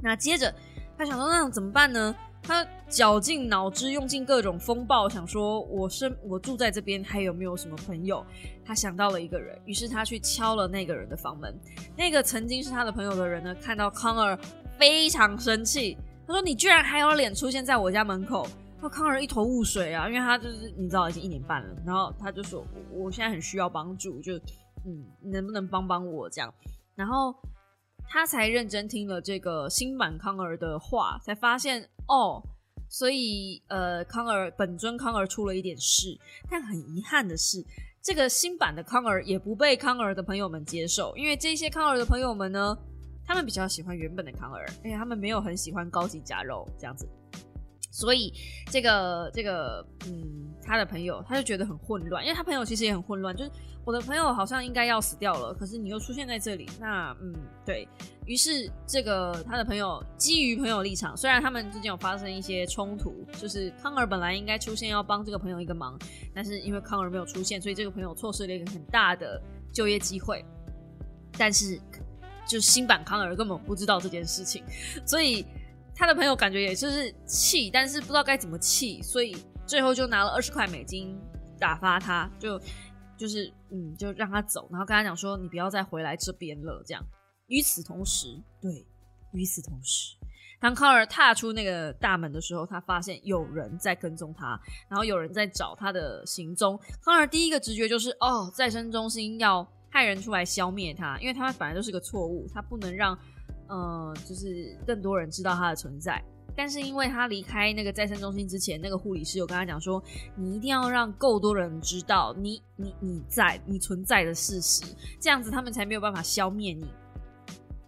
[0.03, 0.53] 那接着
[0.99, 2.15] 他想说，那怎么办呢？
[2.43, 8.25] 他绞尽脑汁，用尽各种风暴，想说我生我住在这边还有没有什么朋友？
[8.65, 11.53] 他想到了一个人，于是他去敲了那个人的房门。
[11.97, 14.39] 那个曾经是他的朋友的人呢，看到康儿。
[14.79, 18.47] 非常生气，他说：“你居然还有脸出现在我家门口！”
[18.93, 24.37] 康儿一头雾水啊，因为他就是你知道已经一年半了，然后他就说：“我现在很需要帮助，就
[24.85, 26.55] 嗯，能不能帮帮我这样？”
[26.95, 27.35] 然后
[28.09, 32.41] 他才认真听了这个新版康儿的话，才发现哦，
[32.89, 36.17] 所以呃，康儿本尊康儿出了一点事，
[36.49, 37.65] 但很遗憾的是，
[38.01, 42.79] 这个新版的康儿也不被康儿的朋友们接受，因为这些康儿的朋友们呢。
[43.27, 47.09] 他们比较喜欢原本的康儿，而且他们没有很喜欢高级夹肉这样子，
[47.91, 48.33] 所以
[48.71, 53.51] 这个这个嗯，他的朋友他就觉得很混乱，因为他朋友其实也很混乱，就是
[53.85, 57.35] 我的朋友好像应该要死掉了，可是你又出现在这里，那嗯，
[57.65, 57.89] 对
[58.27, 65.99] 于是这个他的朋友基于朋友立场，虽然他们之间有发生一些冲突，就是康儿本来应该出现要帮这个朋友一个忙，
[66.35, 69.41] 但是因为康儿没有出现，所以这个朋友错失了一个很大的
[69.73, 70.45] 就业机会，
[71.37, 71.81] 但是。
[72.47, 74.63] 就新版康儿根本不知道这件事情，
[75.05, 75.45] 所以
[75.95, 81.19] 他的朋友感觉也就是气，但是不知道该怎么气，所以最后就拿了二十块美金
[81.59, 82.61] 打发他，就
[83.17, 86.83] 就是嗯，就让他走，然后跟他讲说你不要再回来这边了。
[86.87, 87.03] 这样，
[87.49, 88.29] 与此同时，
[88.61, 88.87] 对，
[89.33, 90.17] 与此同时，
[90.61, 96.79] 当康儿踏出那个大门的时候，他发现有人在跟踪他，然后有人在找他的行踪。
[97.03, 99.67] 康儿第一个直觉就是哦，再生中心要。
[99.97, 103.19] 派人出来消灭他，因为他本来就是个错误，他不能让，
[103.67, 106.23] 呃，就是更多人知道他的存在。
[106.55, 110.03] 但是因为他离开那个再生中心之前，那个护理师有跟他讲说，
[110.37, 114.85] 你一定要让够多人知道你你你在你存在的事实，
[115.19, 116.85] 这样子他们才没有办法消灭你。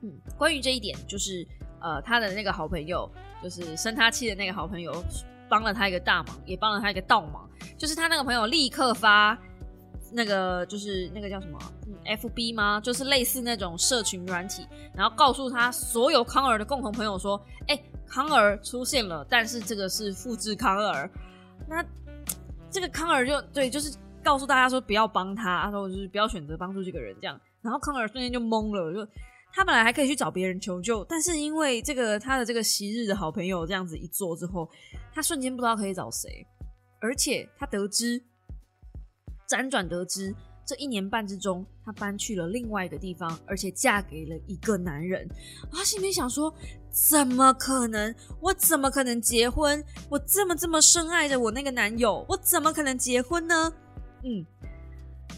[0.01, 1.47] 嗯，关于这一点，就是
[1.79, 3.07] 呃，他的那个好朋友，
[3.42, 5.05] 就是生他气的那个好朋友，
[5.47, 9.38] 帮了他一个大忙，也帮了他一个倒忙，就是他那个朋友立刻发。
[10.12, 11.59] 那个就是那个叫什么
[12.05, 12.81] ，F B 吗？
[12.81, 21.11] 就是类似那种社群软体，然后告诉他所有康儿的共同朋友说：“哎，康儿出现了，但是这个是复制康儿。”
[21.68, 21.85] 那
[22.71, 27.38] 这个康儿就对，就是告诉大家说不要帮他，他说就是不要选择帮助这个人这样。
[27.61, 29.11] 然后康儿瞬间就懵了，就
[29.53, 34.68] 他本来还可以去找别人求救，但是因为这个他的这个昔日的好朋友这样子一做之后，
[35.12, 36.47] 他瞬间不知道可以找谁，
[37.01, 38.23] 而且他得知。
[39.49, 40.35] 辗转得知，
[40.67, 45.27] 这一年半之中，她搬去了另外一个地方，而且嫁给了一个男人。
[45.73, 46.53] 她心里想说：
[46.91, 48.15] 怎么可能？
[48.41, 49.83] 我怎么可能结婚？
[50.11, 53.73] 我这么这么深爱着我那个男友，我怎么可能结婚呢？
[54.23, 54.45] 嗯，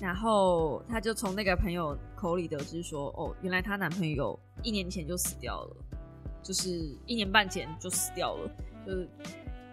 [0.00, 5.76] 然后她就从那个朋友口里得知说：哦，原来她男朋友一年前就死掉了，
[6.42, 6.68] 就是
[7.06, 8.50] 一年半前就死掉了，
[8.84, 9.08] 就是。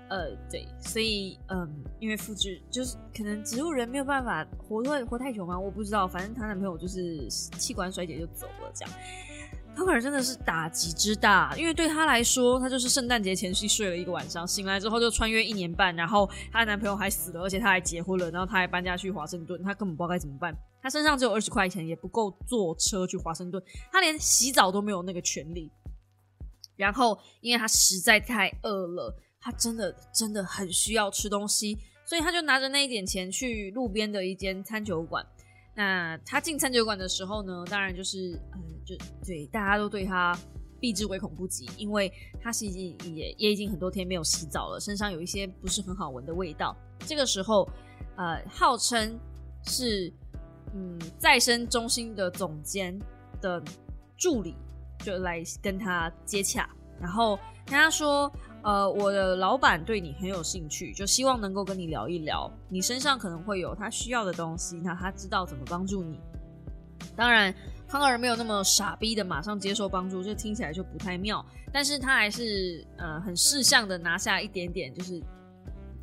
[0.09, 5.59] 呃，对，所以嗯，因为复制就是可能植物人没有办法活太活太久吗？
[5.59, 8.93] 我不知道，反正她男朋友就是气管衰竭就走了这样。
[9.75, 20.51] 康尔真的是打击之大，因为对她来说，她就是圣诞节前夕睡了一个晚上，醒来之后就穿越一年半，然后她男朋友还死了，而且她还结婚了，然后她还搬家去华盛顿，她根本不知道该怎么办。
[20.81, 25.71] 她身上只有二十块钱，也不够坐车去华盛顿，她连洗澡都没有那个权利。
[26.75, 29.15] 然后，因为她实在太饿了，
[29.47, 35.25] 他真的真的很需要吃东西，所以他就拿着那一点钱去路边的一间餐酒馆。
[35.73, 38.93] 那他进餐酒馆的时候呢，当然就是，嗯，就
[39.25, 40.37] 对大家都对他
[40.81, 46.75] 避之唯恐不及，因为他是已经也也已经很多天没有洗澡了，身上有一些不是很好闻的味道。
[47.05, 47.69] 这个时候，
[48.17, 49.17] 呃，号称
[49.63, 50.11] 是
[50.73, 52.99] 嗯再生中心的总监
[53.39, 53.63] 的
[54.17, 54.57] 助理
[55.05, 58.29] 就来跟他接洽，然后跟他说。
[58.67, 66.19] 呃，我的老板对你很有兴趣，就希望能够跟你聊一聊，你身上可能会有他需要的东西，那他知道怎么帮助你。
[67.15, 67.55] 当然，
[67.87, 71.43] 康尔没有那么傻逼的马上接受帮助，这听起来就不太妙。
[71.71, 75.23] 但是他还是呃很识相的拿下一点点，就是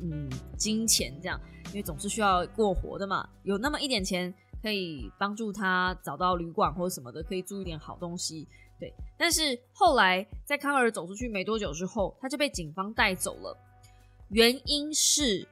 [0.01, 8.47] 嗯金钱这样，因为总是需要过活的嘛，有那么一点钱可以帮助他找到旅馆或者什么的，可以租一点好东西。
[8.79, 13.57] 对，但是后来在康尔走出去没多久之后，他就被警方带走了。
[14.29, 15.47] 原因是，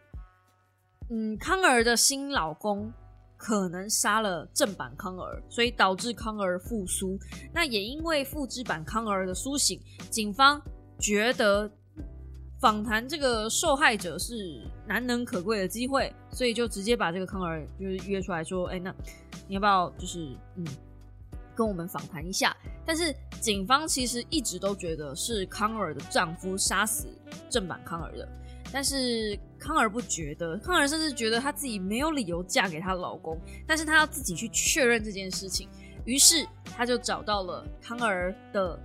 [1.09, 2.91] 嗯，康尔的新老公
[3.37, 7.17] 可能杀了正版康尔，所以导致康尔复苏。
[7.53, 10.61] 那也因为复制版康尔的苏醒，警方
[10.99, 11.71] 觉得
[12.59, 18.93] 访谈这个受害者是难能可贵的机会，所以就直接把这个康尔就是约出来说：“哎，那
[19.47, 20.65] 你要不要就是嗯？”
[21.55, 27.07] 跟我们访谈一下，但是警方其实一直都觉得是康尔的丈夫杀死
[27.49, 28.27] 正版康尔的，
[28.71, 35.69] 但是康尔不觉得，康尔甚至觉得她自己没有理由嫁给她老公，但是她要自己去确认这件事情，
[36.05, 38.79] 于是她就找到了康尔的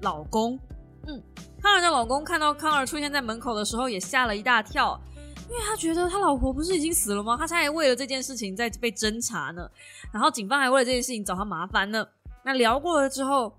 [0.00, 0.58] 老公，
[1.06, 1.22] 嗯，
[1.60, 5.00] 康尔的老公看到康尔出现在门口的时候也吓了一大跳，
[5.48, 7.36] 因为他觉得他老婆不是已经死了吗？
[7.36, 9.68] 他才为了这件事情在被侦查呢。
[10.10, 12.06] 然后警方还为了这件事情找他麻烦呢。
[12.44, 13.52] 那聊过了之后，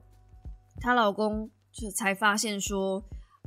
[0.80, 3.04] 她老公就才发现说，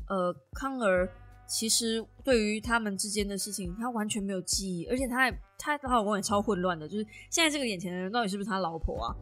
[0.09, 1.09] 呃，康儿
[1.47, 9.15] 其实对于他们之间的事情，他完全没有记忆，而且他还他她老公也超混乱的，就是现在这个眼前的人到底是不是他老婆啊？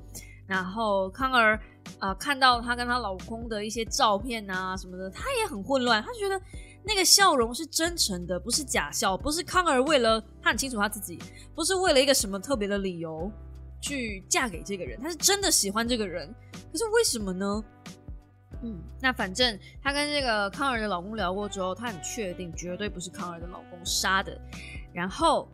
[0.46, 1.60] 然后康儿
[1.98, 6.40] 啊看到她跟她老公的一些照片啊什么的，她也很混乱，她觉得
[6.84, 11.18] 那个笑容是真诚的，不是假笑，不是康儿为了他很清楚他自己，
[11.54, 13.30] 不是为了一个什么特别的理由。
[13.80, 16.32] 去嫁给这个人，她是真的喜欢这个人，
[16.72, 17.64] 可是为什么呢？
[18.62, 24.40] 嗯，那反正她跟这个康儿的老公聊过之后，她很确定绝对不是康儿的老公杀的。
[24.94, 25.46] 然后，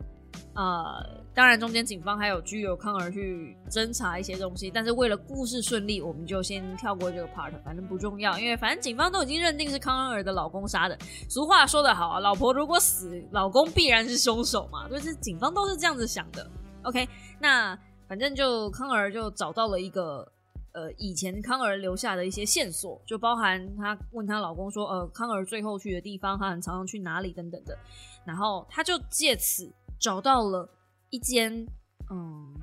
[0.55, 10.97] 呃，当然中间警方还有拘留康儿去侦查一些东西，但是为了故事顺利，我们就先跳过这个 part，反正不重要，因为反正警方都已经认定是康儿的老公杀的。
[11.29, 16.49] 俗话说得好啊，老婆如果死，老公必然是凶手嘛，就是警方都是这样子想的。
[16.83, 17.05] OK，
[17.37, 17.77] 那。
[18.13, 20.31] 反正就康儿就找到了一个
[20.73, 27.75] 呃以前康儿留下的一些线索，就包含她问她老公说呃康儿最后去的地方，他很常常去哪里等等的，
[28.23, 29.67] 然后他就借此
[29.99, 30.69] 找到了
[31.09, 31.65] 一间
[32.11, 32.53] 嗯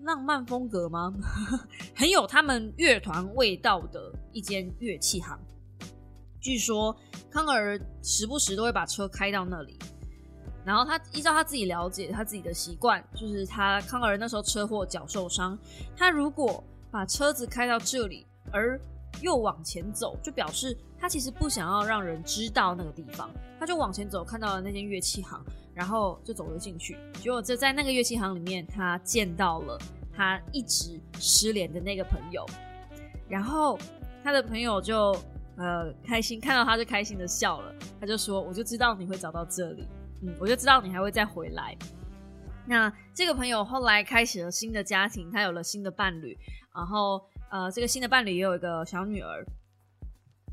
[0.00, 1.10] 浪漫风格吗？
[1.96, 5.38] 很有他们乐团味道的一间乐器行。
[6.38, 6.94] 据说
[7.30, 9.78] 康儿时不时都会把车开到那里。
[10.64, 15.58] 然后他依照他自己了解他自己的习惯，就是他康尔那时候车祸脚受伤，
[15.96, 18.80] 他如果把车子开到这里，而
[19.20, 25.44] 又往前走，就表示他其实不想要让人知道那个地方，他就往前走，看到了那间乐器行，
[25.74, 26.96] 然后就走了进去。
[27.14, 29.78] 结果就在那个乐器行里面，他见到了
[30.14, 32.46] 他一直失联的那个朋友，
[33.28, 33.78] 然后
[34.22, 35.16] 他的朋友就
[35.56, 39.86] 呃开心看到他就开心的笑了，他就说：“我就知道你会找到这里。”
[40.22, 41.76] 嗯，我就知道你还会再回来。
[42.64, 46.38] 那这个朋友后来开始了新的家庭，他有了新的伴侣，
[46.74, 49.44] 然后呃，这个新的伴侣也有一个小女儿。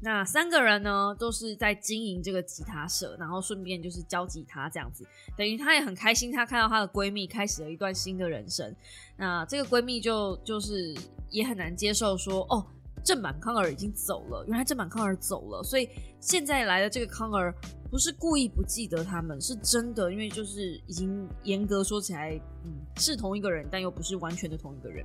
[0.01, 5.05] 那三个人呢，都是在经营这个吉他社，然后顺便就是教吉他这样子，
[5.37, 8.75] 等于她也很开心，她看到她的闺蜜开始了一段新的人生。
[9.17, 10.95] 那这个闺蜜就就是
[11.29, 12.65] 也很难接受说，哦。
[13.01, 17.51] 正版康尔已经走了，原来正版康尔走了，所以现在来的这个康尔
[17.89, 25.03] 不是故意不记得他们，是真的，因为就是已经严格说起来，嗯，是同一个人，但又不是完全的同一个人。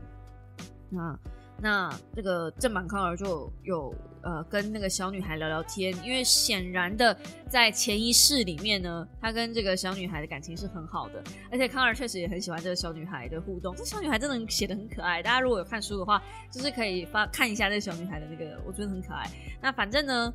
[0.90, 1.18] 那
[1.60, 7.16] 那这个正版康儿就有呃跟那个小女孩聊聊天，因为显然的
[7.48, 13.74] 在前一世里面呢，他跟这个小女孩的感情是很好的，而且康儿确实也很喜欢这个小女孩的互动。
[13.74, 16.22] 这小女孩真的写的很可爱，大家如果有看书的话，
[16.52, 19.28] 就是可以发看一下这小女孩的那个，我觉得很可爱。
[19.62, 20.34] 那反正呢，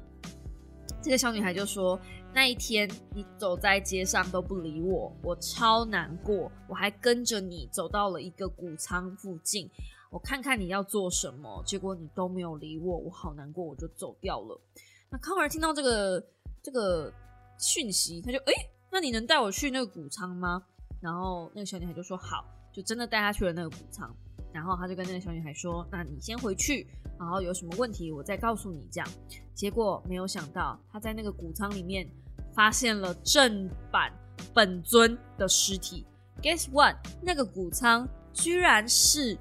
[1.02, 1.98] 这个小女孩就说。
[2.32, 6.52] 那一天，你走在街上都不理我，我超难过。
[6.68, 9.70] 我还跟着你走到了一个谷仓附近，
[10.12, 14.62] 我看看你要做什么，结果你都没有理我，我好难过，我就走掉了。
[15.10, 16.24] 那康儿听到这个
[16.62, 17.12] 这个
[17.58, 18.54] 讯息，他就哎，
[18.92, 20.64] 那你能带我去那个谷仓吗？
[21.02, 24.16] 然后那个小女孩就说好，就真的带他去了那个谷仓。
[24.52, 26.88] 然后他就跟那个小女孩说：“那你先回去，
[27.20, 29.08] 然后有什么问题我再告诉你。”这样，
[29.54, 32.10] 结果没有想到他在那个谷仓里面
[32.56, 34.12] 发现了正版
[34.54, 36.04] 本尊的尸体。
[36.42, 36.96] Guess what？
[37.22, 39.38] 那个谷仓居然是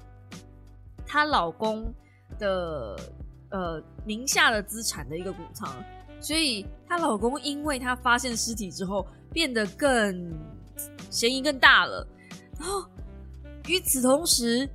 [1.07, 1.91] 她老公
[2.37, 2.95] 的
[3.49, 5.83] 呃名下的资产的一个谷仓，
[6.21, 10.31] 所以她老公因为她发现尸体之后变得更
[11.09, 12.07] 嫌疑更大了。
[12.59, 12.85] 然后
[13.67, 14.69] 与此同时。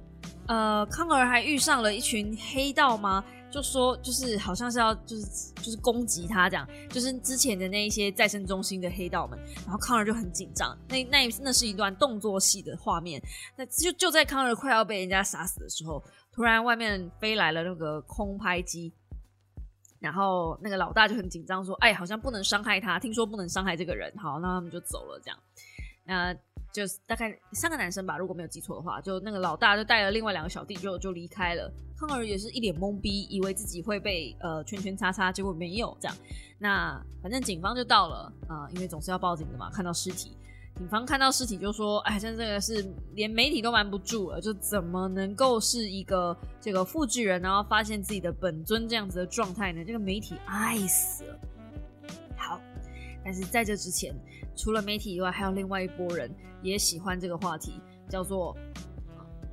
[0.47, 3.25] 呃，康儿还遇上了一群黑道吗？
[3.51, 10.77] 就说就是好像是要就是就是攻击他这样，就是之前的那一些再生中心的黑道们，然后康儿就很紧张。
[10.89, 13.23] 那那那是一段动作戏的画面，
[13.57, 18.93] 那就就在康儿快要被人家杀死的时候，突然外面飞来了那个空拍机，
[20.01, 25.39] 然后那个老大就很紧张说：“哎，好像不能伤害他，听说不能伤害这个人。”好，那他们就走了这样。
[26.05, 26.35] 那
[26.73, 31.73] 就是大概三个男生吧，如果没有记错的话，就那个老大就带了另外两个小弟就就离开了。
[31.97, 36.17] 康儿也是一脸懵逼，以为自己会被呃圈圈叉叉，结果没有这样。
[36.59, 39.71] 那反正警方就到了啊，因为总是要报警的嘛。
[39.71, 40.37] 看到尸体，
[40.77, 42.85] 警方看到尸体就说：“哎，像这个是
[43.15, 49.85] 连媒体都瞒不住了，就怎么能够是一个这个复制人，然后发现自己的本尊这样子的状态呢？
[49.85, 51.39] 这个媒体爱死了。”
[52.37, 52.61] 好，
[53.25, 54.13] 但是在这之前。
[54.57, 56.31] 除了媒体以外，还有另外一拨人
[56.63, 58.57] 也喜欢这个话题，叫做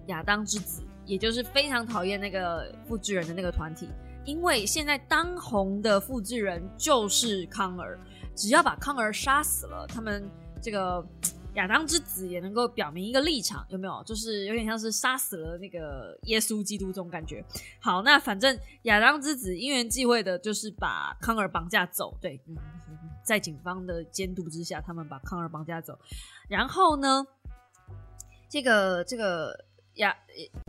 [0.08, 3.90] 亚当之子，也就是非常讨厌那个复制人的那个团体。
[4.24, 8.00] 因为现在当红的复制人就是康儿，
[8.36, 10.24] 只要把康儿杀死了，他们
[10.62, 11.04] 这个
[11.56, 14.04] 亚当之子也能够表明一个立场，有没有？
[14.06, 17.44] 就是有点像是杀死了那个耶稣基督这种感觉。
[17.80, 22.16] 好，那反正亚当之子因缘际会的，就是把康儿绑架走。
[22.22, 22.40] 对。
[23.24, 25.98] 在警方的监督之下，他们把康儿绑架走。
[26.50, 27.26] 然后呢，
[28.50, 29.58] 这个这个
[29.96, 30.16] 亚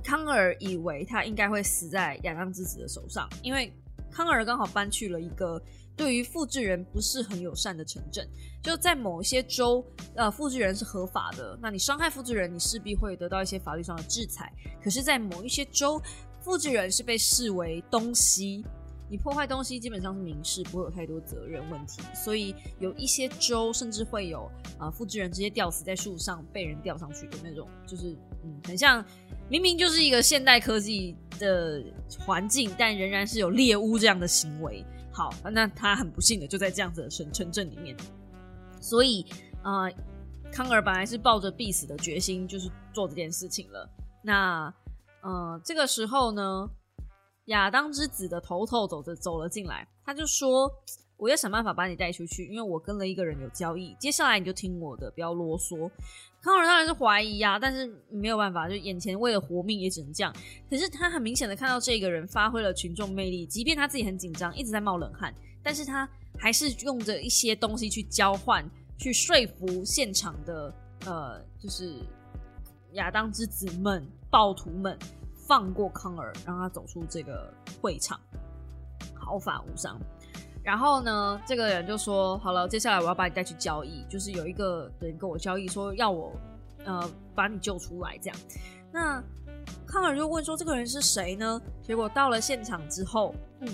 [0.04, 3.72] 康儿以为他应该会死在亚当之子的手上，因为
[4.10, 5.60] 康儿刚好搬去了一个
[5.96, 8.28] 对于复制人不是很友善的城镇。
[8.62, 9.84] 就在某一些州，
[10.14, 14.52] 呃，复制人是合法的，那你伤害复制人，你势必会得到一些法律上的制裁。
[14.82, 16.00] 可是，在某一些州，
[16.40, 18.64] 复制人是被视为东西。
[19.12, 29.04] 你破坏东西基本上是民事，不会有太多责任问题，所以有一些州甚至会有啊复制人直接吊死在树上被人吊上去的那种，就是嗯很像
[29.50, 31.84] 明明就是一个现代科技的
[32.20, 34.82] 环境，但仍然是有猎巫这样的行为。
[35.12, 37.94] 好，那他很不幸的就在这样子的城城镇里面，
[38.80, 39.26] 所以
[39.62, 39.90] 啊
[40.50, 43.86] 康尔本来是抱着必死的决心，就是做这件事情了。
[44.22, 44.72] 那
[45.20, 46.66] 呃这个时候呢？
[47.46, 50.70] 亚当之子的头头走着走了进来，他就说
[51.18, 53.96] ：“我要想办法把你带出去，因为我跟了一个人有交易。
[53.98, 55.90] 接下来你就听我的，不要啰嗦。”
[56.40, 60.34] 康尔当然是怀疑呀，但是没有办法，就眼前为了活命也只能这样。
[60.68, 65.32] 可是他很明显的看到这个人发挥了群众魅力，即便他自己很紧张，一直在冒冷汗，
[65.62, 68.68] 但是他还是用着一些东西去交换，
[68.98, 70.74] 去说服现场的
[71.06, 71.94] 呃，就是
[72.94, 74.98] 亚当之子们、暴徒们。
[75.46, 78.18] 放过康尔，让他走出这个会场，
[79.14, 79.98] 毫发无伤。
[80.64, 86.32] 然后呢，这个人就说：“好了，接下来我要把你带去交易，就是有一个人跟我交易，说要我
[86.84, 88.38] 呃把你救出来。”这样，
[88.92, 89.20] 那
[89.84, 93.68] 康尔就问说：“这个人是谁呢？”结果到了现场之后，嗯，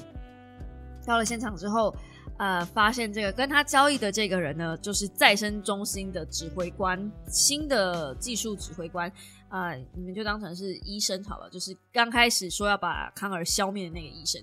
[1.05, 1.95] 到了现场之后，
[2.39, 9.13] 呃，发现这个跟他交易的这个人呢，就是再生中心的指挥官，新的技术指挥官。
[9.49, 14.43] 啊，你们就当成是医生好了，就是刚开始说要把康儿消灭的那个医生。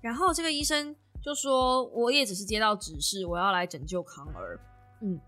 [0.00, 4.58] 然后这个医生就说：“我也只是接到指示，我要来拯救康儿。”
[5.02, 5.20] 嗯，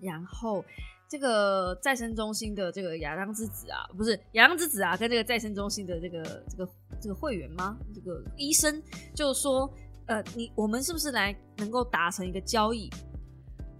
[0.00, 0.64] 然后
[1.08, 6.68] 这个再生中心的这个亚当之子啊，不是亚当之子啊，跟这个再生中心的这个这个
[7.00, 7.76] 这个会员吗？
[7.94, 8.82] 这个医生
[9.14, 9.70] 就说
[10.06, 12.88] ：“呃，你我们是不是来能够达成一个交易？”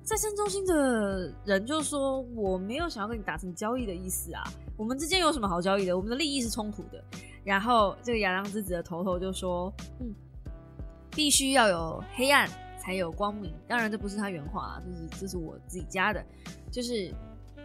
[0.05, 4.42] 再生中心的人就说：“我没有想要跟你达成交易的意思啊，
[4.76, 5.96] 我们之间有什么好交易的？
[5.96, 7.03] 我们的利益是冲突的。”
[7.44, 10.14] 然后这个亚当之子的头头就说：“嗯，
[11.11, 12.48] 必须要有黑暗
[12.80, 16.24] 才有光明。”当然，这不是他原话，啊，就是这是我自己加的。
[16.70, 17.14] 就是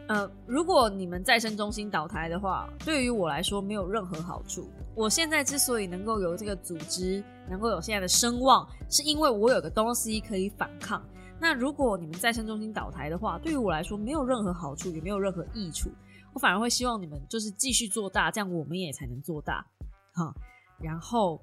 [0.08, 4.70] 呃，如果你们再生中心倒台的话，对于我来说没有任何好处。
[4.96, 11.04] 我现在之所以能够有这个组织，能够有现在的声望，是因为我有个东西可以反抗。
[11.40, 15.90] 那如果你们再生中心倒台的话，对于我来说没有任何好处，也没有任何益处。
[16.34, 19.66] 我反而会希望你们就是继续做大，这样我们也才能做大，
[20.14, 20.34] 哈。
[20.80, 21.42] 然后，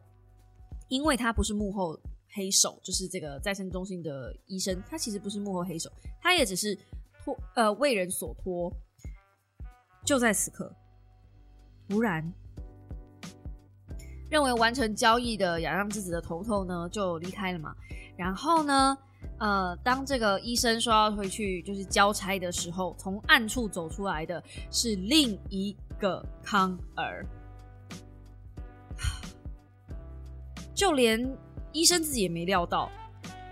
[0.89, 1.99] 因为他不是幕后
[2.33, 5.91] 黑手，就是这个再生中心的医生，他其实不是幕后黑手，
[6.21, 6.77] 他也只是
[7.25, 8.73] 托呃为人所托。
[10.05, 10.71] 就在此刻，
[11.89, 12.33] 突然，
[14.29, 17.75] 认为完成交易的亚当之子的头头呢就离开了嘛，
[18.17, 18.99] 然后呢？
[19.39, 27.27] 呃，当这个医生说要回去就是交差的时候，从暗处走出来的是另一个康儿，
[30.75, 31.21] 就连
[31.73, 32.91] 医生自己也没料到。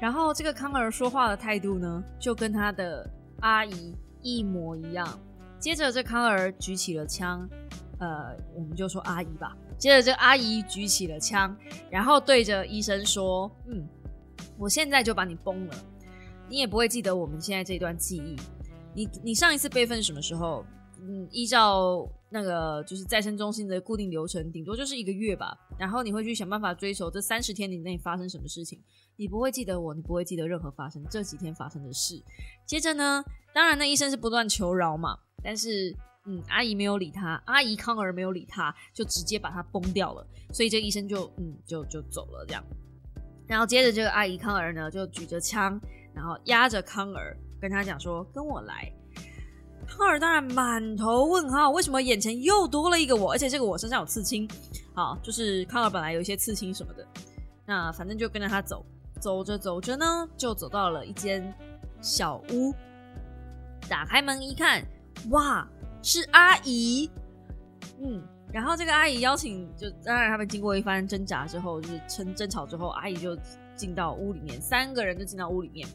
[0.01, 3.09] 然后这个康儿说话的态度呢，就跟他的
[3.41, 5.07] 阿姨一模一样。
[5.59, 7.49] 接着这康儿举起了枪，
[7.99, 9.57] 呃，我们就说阿姨吧。
[9.79, 11.57] 接着这阿姨举起了枪，
[11.91, 13.87] 然后对着医生说：“嗯。”
[14.63, 15.75] 我现在就把你崩了，
[16.49, 18.37] 你也不会记得我们现在这段记忆。
[18.95, 20.65] 你你上一次备份什么时候？
[21.01, 25.53] 嗯，依照那个就是再生中心的固定流程，顶多就是一个月吧。
[25.77, 28.81] 然后你会去想办法追求这三十天以内发生什么事情。
[29.17, 32.23] 你不会记得我，你不会记得任何发生这几天发生的事。
[32.65, 35.93] 接着呢，当然那医生是不断求饶嘛，但是
[36.27, 40.25] 嗯，阿姨没有理他，阿姨康儿没有理他，就直接把他崩掉了。
[40.53, 42.65] 所以这医生就嗯就就走了这样。
[43.47, 45.81] 然后接着，这个阿姨康儿呢，就举着枪，
[46.15, 48.91] 然后压着康儿，跟他讲说：“跟我来。”
[49.87, 53.33] 康儿当然满头问号，为什么眼前又多了一个我？
[53.33, 54.49] 而且这个我身上有刺青，
[54.95, 57.07] 好，就是康儿本来有一些刺青什么的。
[57.67, 58.87] 那反正就跟着他走，
[59.21, 61.53] 走着走着呢，就走到了一间
[62.01, 62.73] 小屋。
[63.89, 64.83] 打开门一看，
[65.31, 65.69] 哇，
[66.03, 67.11] 是阿姨。
[68.01, 68.23] 嗯。
[68.53, 73.37] 然后这个阿姨邀请，就当然他们经过一番挣扎之后，就是争争吵之后，阿姨就
[73.75, 75.89] 进到屋里面，三个人就进到屋里面。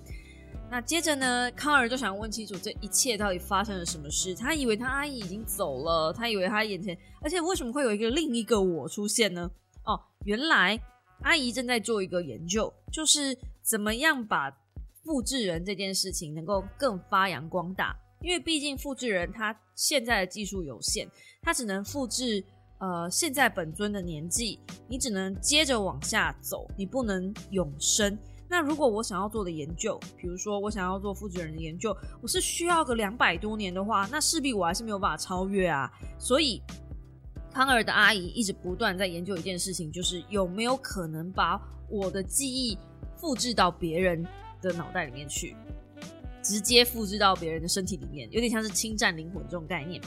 [0.69, 4.33] 那接着呢，康儿就想问清楚这一切到底发生了什么事。
[4.33, 9.49] 他以为他阿姨已经走了，他以为他眼前，而且为什么会有一个另一个我出现呢？
[9.85, 10.77] 哦，原来
[11.21, 14.51] 阿姨正在做一个研究，就是怎么样把
[15.03, 17.95] 复制人这件事情能够更发扬光大。
[18.21, 21.07] 因为毕竟复制人他现在的技术有限，
[21.41, 22.43] 他只能复制
[22.79, 28.17] 呃现在本尊的年纪，你只能接着往下走，你不能永生。
[28.49, 35.91] 那如果我想要做的研究，比如说我想要做复制人的研究，我是需要个两百多年的话，那势必我还是没有办法超越啊。
[36.17, 36.61] 所以
[37.51, 41.59] 康尔的阿姨一直不断在研究一件事情，就是有没有可能把
[41.89, 42.77] 我的记忆
[43.17, 44.25] 复制到别人
[44.61, 45.53] 的脑袋里面去。
[46.47, 50.01] 直接复制到别人的身体里面，有点像是侵占灵魂这种概念。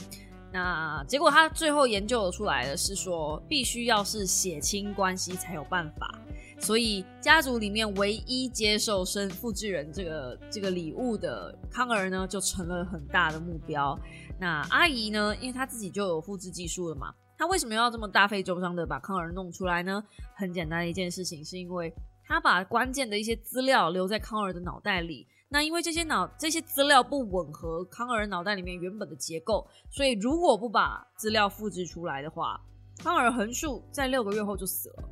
[0.51, 6.19] 那结果他最后研究出来的是说，必须要是血亲关系才有办法。
[6.59, 13.97] 所以家族里面唯一接受生复制人这个这个礼物的康儿呢，就成了很大的目标。
[14.39, 20.03] 那阿姨呢，因为她自己就有复制技术了嘛，她为什么要这么大费周章的把康儿弄出来呢？
[20.35, 21.93] 很简单的一件事情，是因为
[22.31, 25.27] 他把关键的一些资料留在康儿的脑袋里。
[25.49, 32.57] 那因为这些脑这些资料不吻合康尔脑袋里面原本的结构，所以如果不把资料复制出来的话，
[33.03, 35.03] 康尔横竖在六个月后就死了，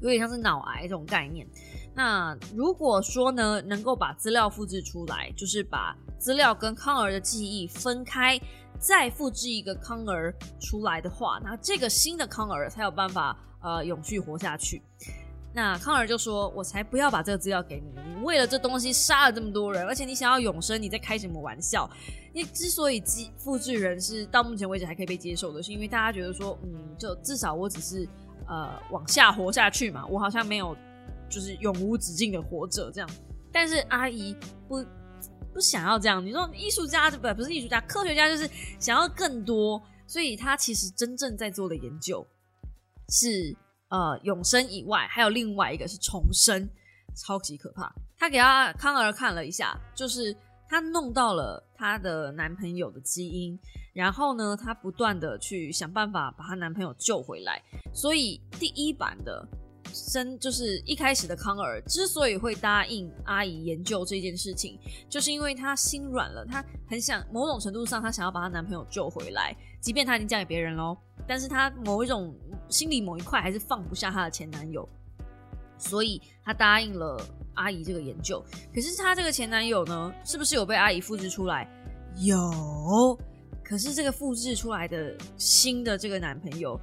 [0.00, 1.46] 有点像是脑癌这种概念。
[1.94, 8.40] 那如果说呢，能够把资料复制出来，就是把资料跟康儿的记忆分开，
[8.78, 14.80] 再复制一个康儿出来的话，那这个新的康儿才有办法呃永续活下去。
[15.52, 18.00] 那康尔就说：“我才不要把这个资料给你！
[18.14, 21.90] 你为了这东西杀了这么多人，而且你想要永生，你在开什么玩笑？
[22.32, 28.08] 你之所以机复制人是到目前为止还可以被接受的，是因为大家觉得说，嗯，就至少我只是
[28.46, 30.76] 呃往下活下去嘛，我好像没有
[31.28, 33.10] 就是永无止境的活着这样。
[33.50, 34.36] 但是阿姨
[34.68, 34.84] 不
[35.52, 38.48] 不想要这样，你说艺术家不不是艺术家，科学家就是
[38.78, 42.24] 想要更多，所以他其实真正在做的研究
[43.08, 43.56] 是。”
[43.90, 46.68] 呃，永生以外，还有另外一个是重生，
[47.14, 47.92] 超级可怕。
[48.16, 50.34] 她给她康儿看了一下，就是
[50.68, 53.58] 她弄到了她的男朋友的基因，
[53.92, 57.60] 然后呢，她不断的去想办法把她男朋友救回来。
[57.92, 59.46] 所以第一版的
[59.92, 64.78] 生就是一开始的康儿之所以会答应阿姨研究这件事情，
[65.08, 72.34] 就是因为她心软了，她很想某种程度上，她想要把她男朋友救回来，即便她已经嫁给别人喽，但是她某一种
[72.68, 74.88] 心里某一块还是放不下她的前男友，
[75.78, 77.20] 所以她答应了
[77.54, 78.44] 阿姨这个研究。
[78.74, 81.68] 可是她这个前男友呢，是不是有被阿姨复制出来？
[82.16, 83.18] 有，
[83.64, 86.78] 可是这个复制出来的新的这个男朋友。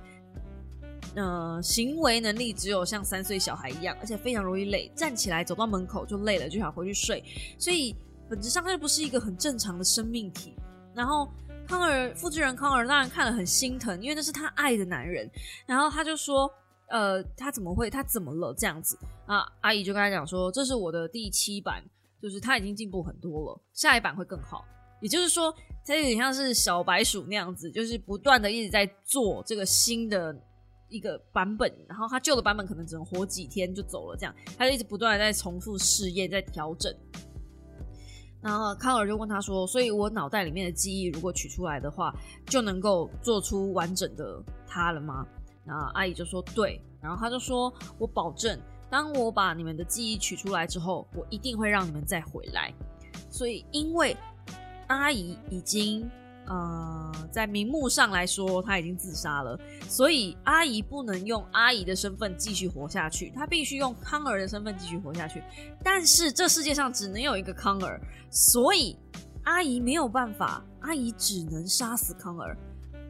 [1.15, 7.23] 呃，行为能力只有像三岁小孩一样，而且非常容易累，站起来走到门口就累了，就想回去睡。
[7.57, 7.95] 所以
[8.29, 10.53] 本质上他就不是一个很正常的生命体。
[10.93, 11.27] 然后
[11.67, 15.29] 康尔复制人康尔当然看了很心疼，因为那是他爱的男人。
[15.65, 16.49] 然后他就说
[16.89, 17.89] ：“呃，他怎么会？
[17.89, 18.53] 他怎么了？
[18.53, 18.97] 这样子？”
[19.27, 21.83] 啊，阿姨就跟他讲说：“这是我的第七版，
[22.21, 24.65] 就是他已经进步很多了，下一版会更好。
[25.01, 25.53] 也就是说，
[25.85, 30.35] 他有点像是小白鼠那样子，就是不断的一直在做这个新的。”
[30.89, 36.89] 一个版本，然后他旧的版本可能只能活几天就走了，这样他就一直不断的在重复试验，在调整。
[38.41, 42.13] 然后康尔就问他说：“所以我脑袋里面的记忆如果取出来的话，
[42.45, 45.25] 就能够做出完整的他了吗？”
[45.65, 48.59] 那阿姨就说：“对。”然后他就说：“我保证，
[48.89, 52.73] 当我把你们的记忆取出来之后，我一定会让你们再回来。”
[53.29, 54.15] 所以因为
[54.87, 56.09] 阿姨已经。
[56.47, 65.43] 呃，在名目上来说，他已经自杀了，所以阿姨不能用阿姨的身份继续活下去，她必须用康儿的身份继续活下去。
[65.83, 67.99] 但是这世界上只能有一个康儿，
[68.31, 68.97] 所以
[69.43, 72.57] 阿姨没有办法，阿姨只能杀死康儿。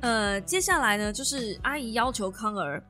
[0.01, 2.83] 呃，接下来呢，就是阿姨要求康儿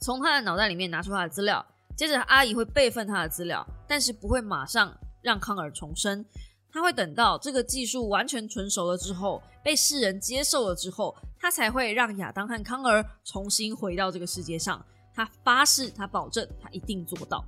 [0.00, 1.64] 从他的脑袋里面拿出他的资料，
[1.94, 6.24] 接着阿姨会备份他的资料，但是不会马上让康儿重生。
[6.72, 14.84] 他会等到这个技术完全纯熟了之后，被世人接受了之后，他才会让亚当和康儿重新回到这个世界上。
[15.14, 17.44] 他发誓，他保证，他一定做到。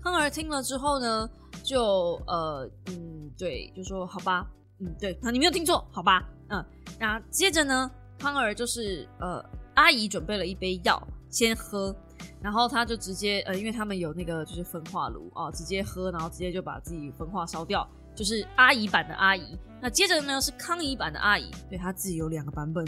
[0.00, 1.28] 康儿听了之后呢，
[1.62, 1.82] 就
[2.26, 4.46] 呃嗯，对，就说好吧，
[4.80, 6.64] 嗯，对，那你没有听错，好吧，嗯，
[6.98, 11.94] 那接着呢，康儿就是呃，阿姨准备了一杯药，先喝，
[12.40, 17.86] 然后他就直接呃，因为他们有那个就是焚化炉啊，直接喝，然后直接就把自己焚化烧掉。
[18.18, 22.84] 就是阿姨版的阿姨，那接着呢是康姨版的阿姨，对她自己有两个版本。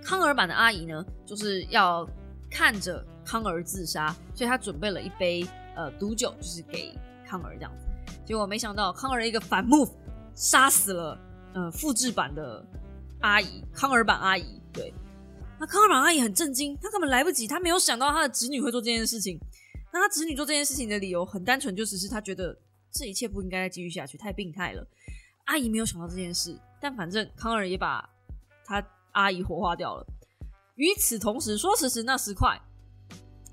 [0.00, 2.08] 康儿版的阿姨呢，就是要
[2.48, 5.44] 看着康儿自杀，所以她准备了一杯
[5.74, 6.96] 呃毒酒，就是给
[7.26, 7.88] 康儿这样子。
[8.24, 9.90] 结果没想到康儿一个反 move，
[10.36, 11.18] 杀死了
[11.54, 12.64] 呃复制版的
[13.22, 14.62] 阿姨，康儿版阿姨。
[14.72, 14.94] 对，
[15.58, 19.36] 那康儿版阿姨很震惊，她根本来不及，她没有想到她的侄女会做这件事情。
[19.92, 22.56] 那她侄女做这件事情的理由很单纯，就只是她觉得。
[22.96, 24.86] 这一切不应该再继续下去，太病态了。
[25.44, 28.08] 阿姨没有想到这件事，但反正康儿也把
[28.64, 30.06] 他阿姨火化掉了。
[30.76, 32.60] 与此同时，说时迟那时快，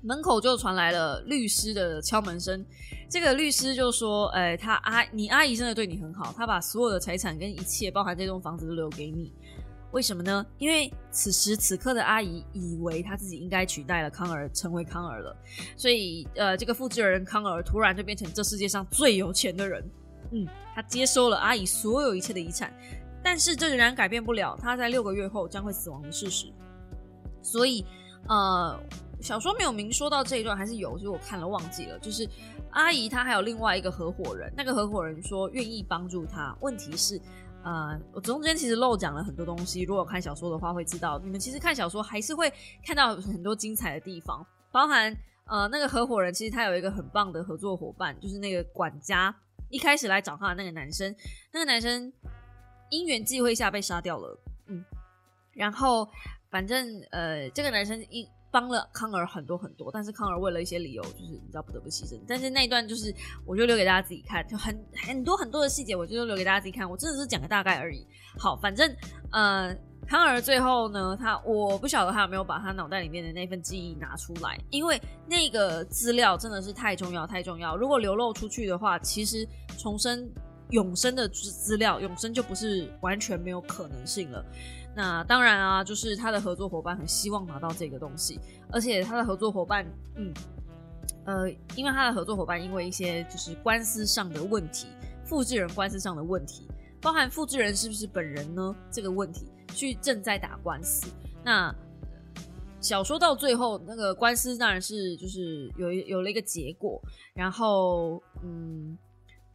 [0.02, 2.64] 门口就传来了律师的敲门声。
[3.08, 9.32] 这个律师就说：“哎，他阿你阿姨真的对你很好，他把所有的财产跟一切，包含这栋房子都留给你。
[9.94, 10.44] 为什么呢？
[10.58, 15.36] 因为此时此刻的阿姨以为她自己应该取代了康儿，成为康儿了。
[15.76, 19.88] 所以，呃，这个复制人康儿突然就变成这世界上最有钱的人。
[20.32, 22.74] 嗯，他接收了阿姨所有一切的遗产，
[23.22, 26.52] 但是这仍然改变不了他在六个月后将会死亡的事实。
[27.40, 27.86] 所以，
[28.28, 28.76] 呃，
[29.20, 31.96] 小说没有明说到这一段，还是有，就是我看了忘记了。
[32.00, 32.28] 就是
[32.70, 37.20] 阿姨她还有另外一个合伙人，那个合伙人说愿意帮助他，问题是。
[37.64, 39.82] 呃，我中间其实漏讲了很多东西。
[39.82, 42.52] 如果看小说的话，会知道你们其实看小说还是会
[42.84, 49.34] 看到很多精彩的地方，包含呃那个合伙人其实他有一个很棒的合作伙伴，就是那个管家
[49.70, 51.16] 一开始来找他的那个男生，
[51.52, 52.12] 那个男生
[52.90, 54.84] 因缘际会下被杀掉了，嗯，
[55.52, 56.06] 然后
[56.50, 58.28] 反正呃这个男生一。
[58.54, 62.16] 帮了康儿很多很多，但是康儿为了一些理由，就是你知道不得不牺牲。
[62.24, 63.12] 但是那一段就是，
[63.44, 66.88] 我就留给大家自己看，就很很多很多的细节，我就留给大家自己看。
[66.88, 68.06] 我真的是讲个大概而已。
[68.38, 68.88] 好，反正
[69.32, 69.76] 呃，
[70.06, 77.76] 康儿最后呢，他我不晓得他有没有把他脑袋里面的那份记忆拿出来，因为那个资料真的是太重要太重要。
[77.76, 79.44] 如果流露出去的话，其实
[79.76, 80.30] 重生
[80.70, 84.46] 永生的资料，永生就不是完全没有可能性了。
[84.96, 88.38] 那当然啊，就是他的合作伙伴很希望拿到这个东西，
[88.70, 89.84] 而且他的合作伙伴，
[90.14, 90.32] 嗯，
[91.24, 94.86] 呃，因为他的合作伙伴因为一些就是官司上的问题，
[95.24, 96.68] 复制人官司上的问题，
[97.00, 101.10] 包含复制人是不是本人呢这个问题，去正在打官司。
[101.42, 101.74] 那
[102.80, 107.02] 小说到最后，那个官司当然是就是有有了一个结果，
[107.34, 108.96] 然后嗯。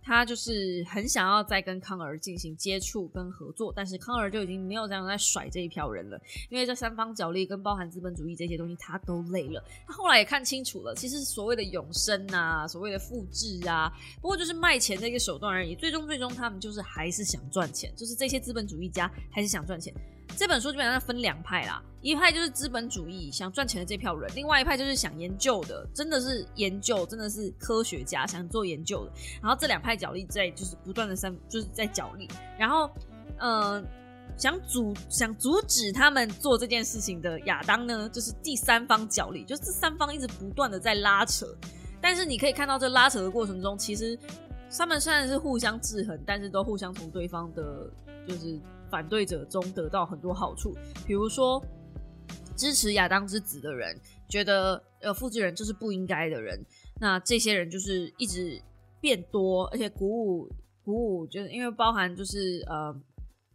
[0.02, 6.20] 他就是很想要再跟康儿进行接触跟合作，但是康儿就已经没有这样在甩这一票人了，
[6.50, 9.64] 因为这三方角力跟包含资本主义这些东西，他都累了。
[9.86, 13.92] 他后来也看清楚了，其实所谓的永生啊，所谓的复制啊，
[14.22, 15.76] 不过就是卖钱的一个手段而已。
[15.76, 19.94] 最终，最终他们就是还是想赚钱，就是这些资本主义家还是想赚钱。
[20.36, 29.12] 这本书基本上分两派啦，一派就是资本主义想赚钱的这票人，另外一派就是想研究的，真的是研究，真的是科学家想做研究的。
[29.42, 32.26] 然后这两派角力在就是不断的三就是在角力，
[32.58, 32.90] 然后
[33.38, 33.84] 呃
[34.38, 41.46] 想阻想阻止他们做这件事情的亚当呢，就是第三方角力，就是这三方一直不断的在拉扯。
[42.00, 44.18] 但是你可以看到这拉扯的过程中，其实
[44.78, 47.92] 他们虽然是互相制衡，但是都互相从对方的
[48.26, 48.58] 就是。
[48.90, 50.76] 反对者中得到很多好处，
[51.06, 51.64] 比如说
[52.56, 53.96] 支持亚当之子的人
[54.28, 56.60] 觉得呃复制人就是不应该的人，
[57.00, 58.62] 那这些人就是一直
[59.00, 60.50] 变多，而且鼓舞
[60.84, 62.94] 鼓舞，就是因为包含就是呃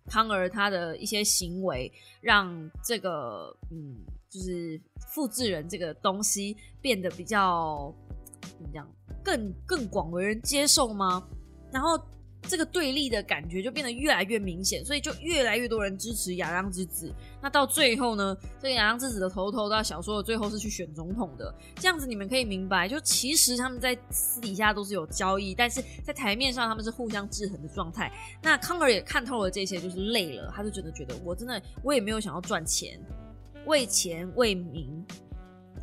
[0.06, 3.96] 康儿他的一些行为，让这个嗯
[4.30, 4.80] 就是
[5.12, 7.94] 复制人这个东西变得比较
[8.40, 8.88] 怎么讲
[9.22, 11.26] 更更广为人接受吗？
[11.72, 12.00] 然后。
[12.46, 17.12] 这个对立的感觉就变得越来越明显，所以就越来越多人支持亚当之子。
[17.40, 21.54] 那到最后呢，这个亚当之子的头头到小说的最后是去选总统的。
[21.76, 28.12] 这样子你们可以明白，就其实他们在私底下都是有交易，但是在台面上他们是互相制衡的状态。
[28.42, 33.00] 那康尔也看透了这些，就是累了，他就真的觉得我真的我也没有想要赚钱，
[33.66, 35.04] 为钱为名。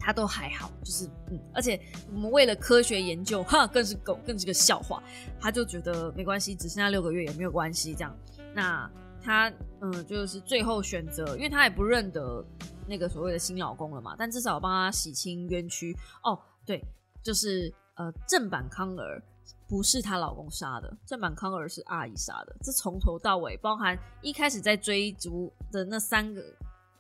[0.04, 1.80] 他都还好，就是嗯，而且
[2.12, 5.02] 我们为了科学研究，哈，更是狗，更是个笑话。
[5.40, 8.18] 他就觉得没关系，只剩下六个月也没有关系，这样。
[8.56, 8.92] 那
[9.24, 12.44] 他嗯，就是最后选择，因为他也不认得
[12.88, 15.96] 那个所谓的新老公了嘛，但至少帮他洗清冤屈。
[16.24, 16.84] 哦，对，
[17.22, 19.22] 就是呃，正版康儿
[19.70, 22.56] 不是她老公杀的，正版康儿是阿姨杀的。
[22.64, 26.42] 这从头到尾，包含一开始在追逐的那三个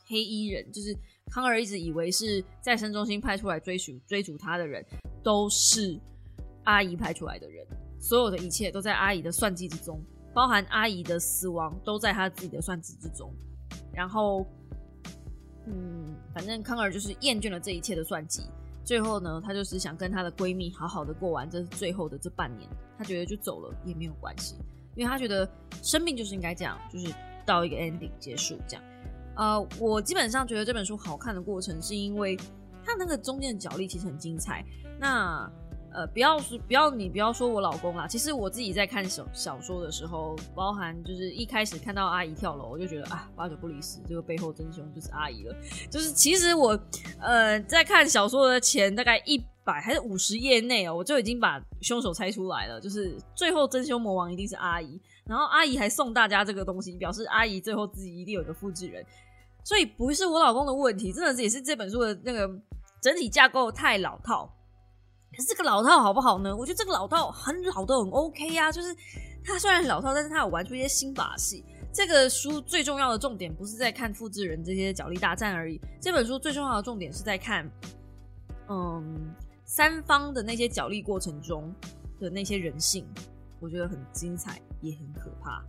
[0.06, 0.96] 黑衣人，就是。
[1.32, 4.86] 康儿一直以为是再生中心派出来追寻追逐他的人，
[5.24, 5.98] 都是
[6.66, 7.66] 阿姨派出来的人。
[8.02, 10.02] 所有的一切都在阿姨的算计之中，
[10.34, 13.34] 包含阿姨的死亡都在他自己的算计之中。
[13.94, 14.46] 然后，
[15.68, 18.44] 嗯，反正康儿就是厌倦了这一切的算计。
[18.84, 22.70] 最后呢，她就是想跟她的闺蜜好好的过完这最后的这半年。
[22.98, 24.56] 她觉得就走了也没有关系，
[24.96, 25.50] 因为她觉得
[25.82, 27.14] 生命就是应该这样，就是
[27.46, 28.84] 到一个 ending 结束这样。
[29.42, 32.38] 呃，我基本上觉得这本书好看的过程，是因为
[32.86, 34.64] 它那个中间的角力其实很精彩。
[35.00, 35.52] 那
[35.92, 45.56] 呃，不要说不要你不要说我老公啦，其实我自己在看小小说的时候，包含就是一开始看到阿姨跳楼，我就觉得啊，八九不离十，这个背后真凶就是阿姨了。
[45.90, 46.80] 就是其实我
[47.20, 55.02] 呃在看小说的前大概一百还是五十页内哦，我就已经把凶手猜出来了，就是最后真凶魔王一定是阿姨。
[55.26, 59.06] 然后阿姨还送大家这个东西，表示阿姨最后自己一定有个复制人，
[59.64, 62.50] 所以不是我老公的问题，真的是也是这本书的那个
[63.02, 64.52] 整体架构太老套。
[65.32, 66.56] 可是这个老套好不好呢？
[66.56, 68.96] 我觉得这个老套很老的很 OK 啊，就是
[69.46, 71.64] 它虽然老套，但是它有玩出一些新把戏。
[71.94, 77.70] 这个书最重要的重点不是在看复制人这些角力大战而已，这本书最重要的重点是在看，
[78.70, 79.34] 嗯，
[79.66, 81.74] 三方的那些角力过程中
[82.20, 83.06] 的那些人性。
[83.60, 85.64] 我觉得很精彩，也很可怕，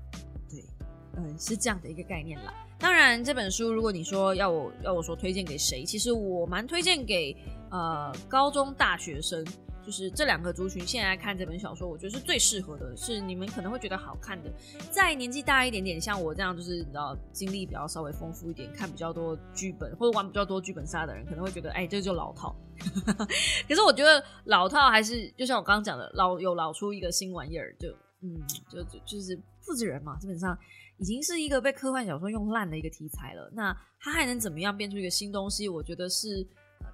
[1.16, 2.52] 嗯，是这样的一个概念啦。
[2.78, 7.36] 当然，这本书如果你说要我要我说推荐给谁，其实我蛮推荐给
[7.70, 9.44] 呃高中大学生，
[9.86, 10.84] 就是这两个族群。
[10.84, 14.50] 现在看这本小说，我觉得是最适合的，是你们可能会觉得好看的。
[14.90, 22.56] 再年纪大一点点，像我这样，就是你知道经历比较稍微丰富一点，看比较多剧本或者玩比较多剧本杀的人，可能会觉得，哎，这就老套。
[23.68, 27.88] 可是我觉得老套还是就像我刚刚讲的，老有老出一个新玩意儿，就
[28.22, 30.58] 嗯，就就就是复制人嘛，基本上
[31.03, 33.50] 已经是一个被科幻小说用烂的一个题材了。
[33.53, 35.68] 那它还能怎么样变出一个新东西？
[35.68, 36.46] 我觉得是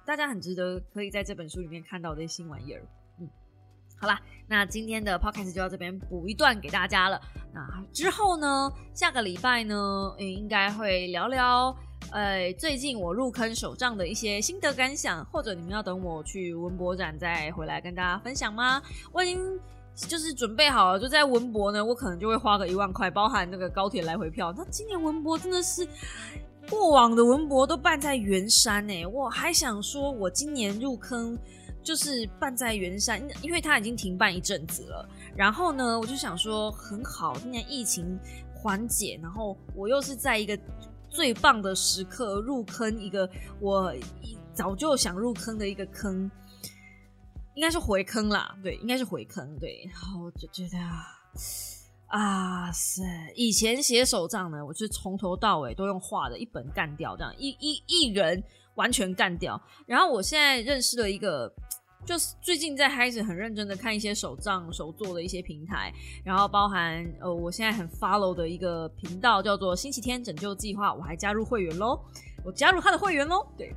[0.03, 2.81] 大家很值得可以在这本书里面看到的新玩意儿。
[3.19, 3.29] 嗯，
[3.99, 7.21] 好啦，那今天的 podcast 就到这边补一段给大家了。
[7.53, 11.77] 那之后呢，下个礼拜呢，应该会聊聊。
[12.11, 18.81] 呃，最近我入坑手账的一些心得感想，或者你们要等我去文博展再回来跟大家分享吗？
[19.11, 19.59] 我已经
[20.07, 24.53] 就是准备好了，就在文博呢，我可能就会花个一万块，包含那个高铁来回票。
[24.57, 25.87] 那今年文博真的是
[26.69, 31.37] 过往的文博都办在圆山呢，我还想说，我今年入坑
[31.83, 35.07] 就是办在圆山，因为它已经停办一阵子了。
[35.35, 38.19] 然后呢，我就想说很好，今年疫情
[38.53, 40.57] 缓解，然后我又是在一个。
[41.11, 43.27] 最棒的时刻入坑一个
[43.59, 43.91] 我
[44.53, 46.29] 早就想入坑的一个坑，
[47.59, 49.85] 应该是回坑啦，对，应该是回坑，对。
[49.91, 51.03] 然后我就觉得啊
[52.07, 53.03] 啊，塞，
[53.35, 58.41] 以前写手账呢，我是从头到尾都用画的，一本干掉，这样一一一人
[58.75, 59.61] 完全干掉。
[59.85, 61.53] 然后我现在认识了一个。
[62.05, 65.93] 就是最近在开始很认真的看一些手账手做的一些平台，
[66.23, 71.99] 然后包含呃我现在很 follow 的一个频道叫做星期天拯救计划，我还加入会员喽，
[72.45, 73.45] 我加入他的会员喽。
[73.57, 73.75] 对，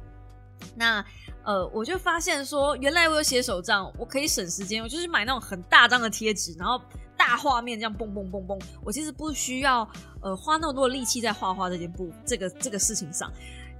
[0.75, 1.05] 那
[1.45, 6.81] 呃我就发现说，原来我有写手账，我可以省时间，我就是买那种很大张的贴纸，然后
[7.17, 9.89] 大画面这样蹦蹦蹦蹦，我其实不需要
[10.21, 13.31] 呃花那么多力气在画画这件不这个这个事情上。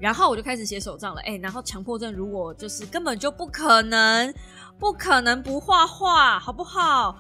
[0.01, 4.35] 然后我就开始写手账了，哎，然后强迫症如果就是根本就不可能，
[4.77, 7.17] 不可能不画画，好不好？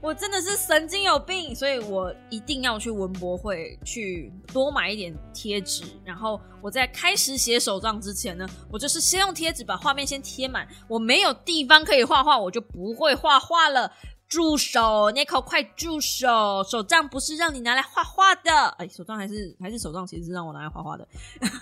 [0.00, 5.82] 我真的是神经有病，所以我一定要去文博会去多买一点贴纸。
[6.04, 10.68] 然后我在开始写手账之前呢，我就是先用贴纸把画面先贴满。
[10.86, 13.90] 我没有地方可以画画，我就不会画画了。
[14.28, 16.64] 住手 n i c o 快住手！
[16.68, 18.50] 手账不是让你拿来画画的。
[18.78, 21.06] 哎，手账还是还是手账，其实是让我拿来画画的。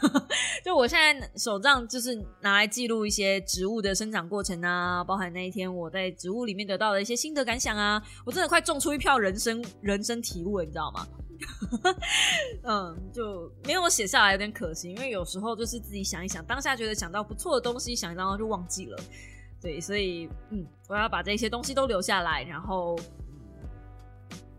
[0.65, 8.03] 就我现在手账就是拿来记录一些植物的生长过程啊，包含那一天我在植物里面得到的一些心得感想啊。
[8.25, 11.07] 我真的快种出一票人生人生体悟了，你知道吗？
[12.65, 18.99] 嗯，就没有写下来有点可惜，因为有时候就是自己想一想，当下觉得想到不错的东西，想一想就忘记了。
[19.65, 22.99] 对，所以嗯，我要把这些东西都留下来，然后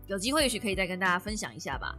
[0.08, 1.96] 有机会也许可以再跟大家分享一下吧。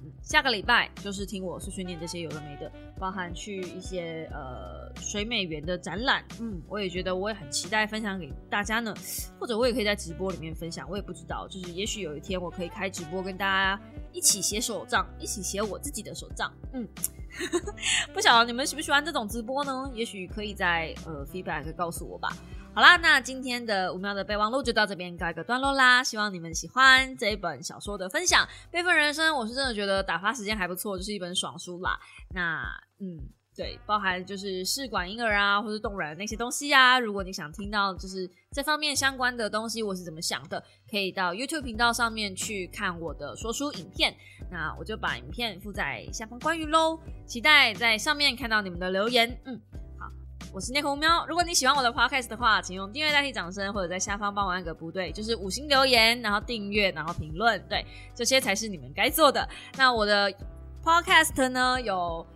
[0.00, 8.94] 对，下个礼拜就是听我碎碎念这些有的没的，包含去一些呃水美园的展览，嗯，我也觉得我也很期待分享给大家呢，
[9.38, 13.80] 或者我也可以在直播里面分享，我也不知道，就是也许有一天我可以开直播跟大家
[14.12, 16.88] 一起写手账，一起写我自己的手账，嗯。
[18.12, 19.88] 不晓得你们喜不喜欢这种直播呢？
[19.94, 22.36] 也许可以在呃 feedback 告诉我吧。
[22.72, 26.02] 好啦，那今天的五秒的备忘录就到这边告一个段落啦。
[26.02, 31.98] 希望你们喜欢这一本小说的分享，《备份人生》，我是真的觉得打发时间还不错，就是一本爽书啦。
[32.34, 32.62] 那
[33.00, 33.18] 嗯。
[33.56, 36.98] 对，包含就是试管婴儿啊，或者冻卵那些东西啊。
[36.98, 44.14] 如果你想听到就是这方面相关的东西，我是怎么想的，可以到 YouTube 频道上面去看我的说书影片。
[44.50, 49.38] 那我就把影片附在下方关于喽，期待在上面看到你们的留言。
[49.44, 49.60] 嗯，
[50.52, 51.24] 我是念红喵。
[51.28, 59.48] 如果你喜欢我的 Podcast 的话，请用订阅代替掌声，或者在下方帮我按个不对，就是五星留言，然后订阅，然后评论，对，这些才是你们该做的。
[59.76, 60.32] 那我的
[60.84, 62.26] Podcast 呢有。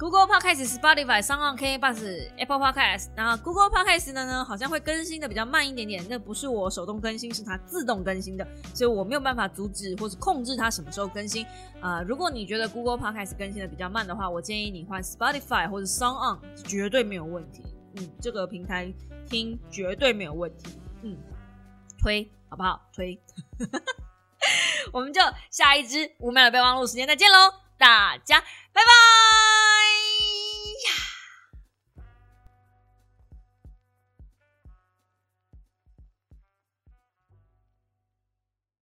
[0.00, 6.02] Google Podcast、Spotify、s o n K Bus、Apple Podcast，然后 Google Podcast 的呢，好像会更新的比较慢一点点。
[6.08, 11.44] 那不是我手动更新，是它自动更新的，所以我没有办法阻止或是控制它什么时候更新。
[11.82, 17.62] 啊，如果你觉得 Google Podcast 更新的比较慢的话，我建议你换 Spotify 或者 s o n On，绝对没有问题。
[17.96, 18.90] 嗯，这个平台
[19.28, 20.80] 听绝对没有问题。
[21.02, 21.14] 嗯，
[21.98, 22.80] 推好不好？
[22.94, 23.20] 推，
[24.94, 25.20] 我们就
[25.50, 27.36] 下一支五秒的备忘录时间再见喽，
[27.76, 28.42] 大家
[28.72, 28.90] 拜拜。